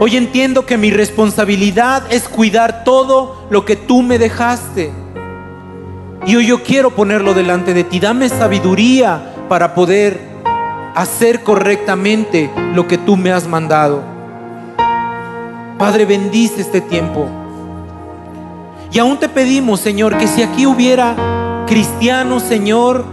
Hoy 0.00 0.16
entiendo 0.16 0.66
que 0.66 0.76
mi 0.76 0.90
responsabilidad 0.90 2.04
es 2.10 2.28
cuidar 2.28 2.84
todo 2.84 3.46
lo 3.50 3.64
que 3.64 3.76
tú 3.76 4.02
me 4.02 4.18
dejaste. 4.18 4.92
Y 6.26 6.36
hoy 6.36 6.46
yo 6.46 6.62
quiero 6.62 6.90
ponerlo 6.90 7.34
delante 7.34 7.74
de 7.74 7.84
ti. 7.84 8.00
Dame 8.00 8.28
sabiduría 8.28 9.34
para 9.48 9.74
poder 9.74 10.20
hacer 10.94 11.42
correctamente 11.42 12.50
lo 12.74 12.86
que 12.86 12.98
tú 12.98 13.16
me 13.16 13.32
has 13.32 13.46
mandado. 13.46 14.02
Padre, 15.78 16.04
bendice 16.04 16.60
este 16.60 16.80
tiempo. 16.80 17.28
Y 18.92 18.98
aún 18.98 19.18
te 19.18 19.28
pedimos, 19.28 19.80
Señor, 19.80 20.18
que 20.18 20.26
si 20.26 20.42
aquí 20.42 20.66
hubiera 20.66 21.64
cristianos, 21.66 22.42
Señor, 22.42 23.04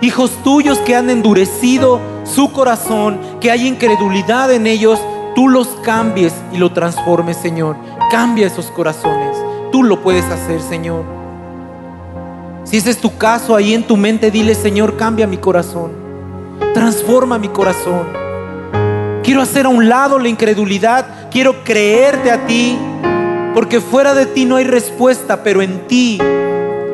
hijos 0.00 0.32
tuyos 0.42 0.78
que 0.78 0.96
han 0.96 1.10
endurecido 1.10 2.00
su 2.24 2.50
corazón, 2.50 3.20
que 3.40 3.50
hay 3.50 3.66
incredulidad 3.66 4.52
en 4.52 4.66
ellos, 4.66 4.98
tú 5.38 5.46
los 5.46 5.68
cambies 5.84 6.34
y 6.52 6.56
lo 6.56 6.72
transformes, 6.72 7.36
Señor. 7.36 7.76
Cambia 8.10 8.48
esos 8.48 8.72
corazones. 8.72 9.36
Tú 9.70 9.84
lo 9.84 10.02
puedes 10.02 10.24
hacer, 10.24 10.60
Señor. 10.60 11.04
Si 12.64 12.76
ese 12.76 12.90
es 12.90 12.98
tu 12.98 13.16
caso, 13.16 13.54
ahí 13.54 13.72
en 13.72 13.86
tu 13.86 13.96
mente 13.96 14.32
dile, 14.32 14.56
Señor, 14.56 14.96
cambia 14.96 15.28
mi 15.28 15.36
corazón, 15.36 15.92
transforma 16.74 17.38
mi 17.38 17.46
corazón. 17.50 18.08
Quiero 19.22 19.40
hacer 19.40 19.66
a 19.66 19.68
un 19.68 19.88
lado 19.88 20.18
la 20.18 20.28
incredulidad, 20.28 21.30
quiero 21.30 21.62
creerte 21.62 22.32
a 22.32 22.44
ti, 22.48 22.76
porque 23.54 23.80
fuera 23.80 24.14
de 24.14 24.26
ti 24.26 24.44
no 24.44 24.56
hay 24.56 24.64
respuesta, 24.64 25.44
pero 25.44 25.62
en 25.62 25.86
ti 25.86 26.18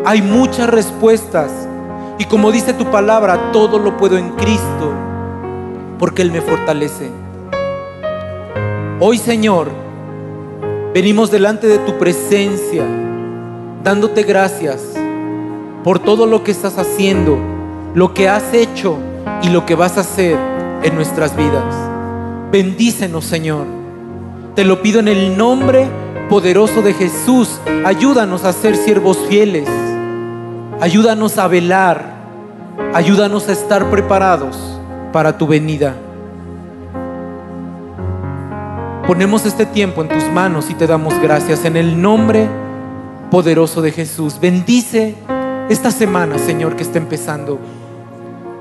hay 0.04 0.20
muchas 0.20 0.68
respuestas. 0.68 1.50
Y 2.18 2.26
como 2.26 2.52
dice 2.52 2.74
tu 2.74 2.84
palabra, 2.90 3.52
todo 3.52 3.78
lo 3.78 3.96
puedo 3.96 4.18
en 4.18 4.32
Cristo, 4.32 4.92
porque 5.98 6.20
Él 6.20 6.30
me 6.30 6.42
fortalece. 6.42 7.23
Hoy, 9.06 9.18
Señor, 9.18 9.68
venimos 10.94 11.30
delante 11.30 11.66
de 11.66 11.76
tu 11.76 11.98
presencia, 11.98 12.86
dándote 13.82 14.22
gracias 14.22 14.80
por 15.84 15.98
todo 15.98 16.24
lo 16.24 16.42
que 16.42 16.52
estás 16.52 16.78
haciendo, 16.78 17.36
lo 17.94 18.14
que 18.14 18.30
has 18.30 18.54
hecho 18.54 18.96
y 19.42 19.50
lo 19.50 19.66
que 19.66 19.74
vas 19.74 19.98
a 19.98 20.00
hacer 20.00 20.38
en 20.82 20.94
nuestras 20.94 21.36
vidas. 21.36 21.74
Bendícenos, 22.50 23.26
Señor. 23.26 23.66
Te 24.54 24.64
lo 24.64 24.80
pido 24.80 25.00
en 25.00 25.08
el 25.08 25.36
nombre 25.36 25.86
poderoso 26.30 26.80
de 26.80 26.94
Jesús. 26.94 27.60
Ayúdanos 27.84 28.44
a 28.44 28.54
ser 28.54 28.74
siervos 28.74 29.18
fieles. 29.28 29.68
Ayúdanos 30.80 31.36
a 31.36 31.46
velar. 31.46 32.06
Ayúdanos 32.94 33.50
a 33.50 33.52
estar 33.52 33.90
preparados 33.90 34.56
para 35.12 35.36
tu 35.36 35.46
venida. 35.46 35.94
Ponemos 39.06 39.44
este 39.44 39.66
tiempo 39.66 40.00
en 40.00 40.08
tus 40.08 40.24
manos 40.30 40.70
y 40.70 40.74
te 40.74 40.86
damos 40.86 41.20
gracias 41.20 41.66
en 41.66 41.76
el 41.76 42.00
nombre 42.00 42.48
poderoso 43.30 43.82
de 43.82 43.92
Jesús. 43.92 44.40
Bendice 44.40 45.14
esta 45.68 45.90
semana, 45.90 46.38
Señor, 46.38 46.74
que 46.74 46.84
está 46.84 46.96
empezando. 46.96 47.58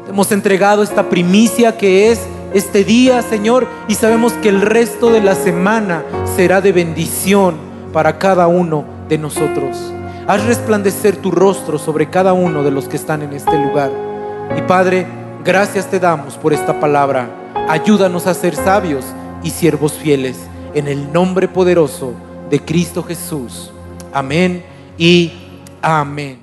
hemos 0.10 0.34
entregado 0.34 0.84
esta 0.84 1.10
primicia 1.10 1.78
que 1.78 2.12
es 2.12 2.20
este 2.54 2.84
día, 2.84 3.22
Señor, 3.22 3.66
y 3.88 3.96
sabemos 3.96 4.34
que 4.34 4.50
el 4.50 4.60
resto 4.60 5.12
de 5.12 5.22
la 5.22 5.34
semana 5.34 6.04
será 6.36 6.60
de 6.60 6.74
bendición 6.74 7.56
para 7.94 8.20
cada 8.20 8.48
uno 8.48 8.84
de 9.08 9.18
nosotros. 9.18 9.94
Haz 10.28 10.46
resplandecer 10.46 11.16
tu 11.16 11.32
rostro 11.32 11.80
sobre 11.80 12.10
cada 12.10 12.34
uno 12.34 12.64
de 12.64 12.72
los 12.72 12.89
que 12.89 12.98
están 12.98 13.22
en 13.22 13.32
este 13.32 13.58
lugar. 13.58 13.91
Y 14.58 14.62
Padre, 14.64 15.08
gracias 15.46 15.89
te 15.89 16.02
damos 16.02 16.34
por 16.34 16.52
esta 16.52 16.82
palabra. 16.82 17.30
Ayúdanos 17.70 18.28
a 18.28 18.34
ser 18.34 18.58
sabios 18.58 19.06
y 19.44 19.50
siervos 19.50 19.94
fieles. 19.94 20.38
En 20.74 20.88
el 20.88 21.12
nombre 21.12 21.48
poderoso 21.48 22.14
de 22.50 22.60
Cristo 22.60 23.04
Jesús. 23.04 23.72
Amén 24.14 24.64
y 24.98 25.32
amén. 25.82 26.43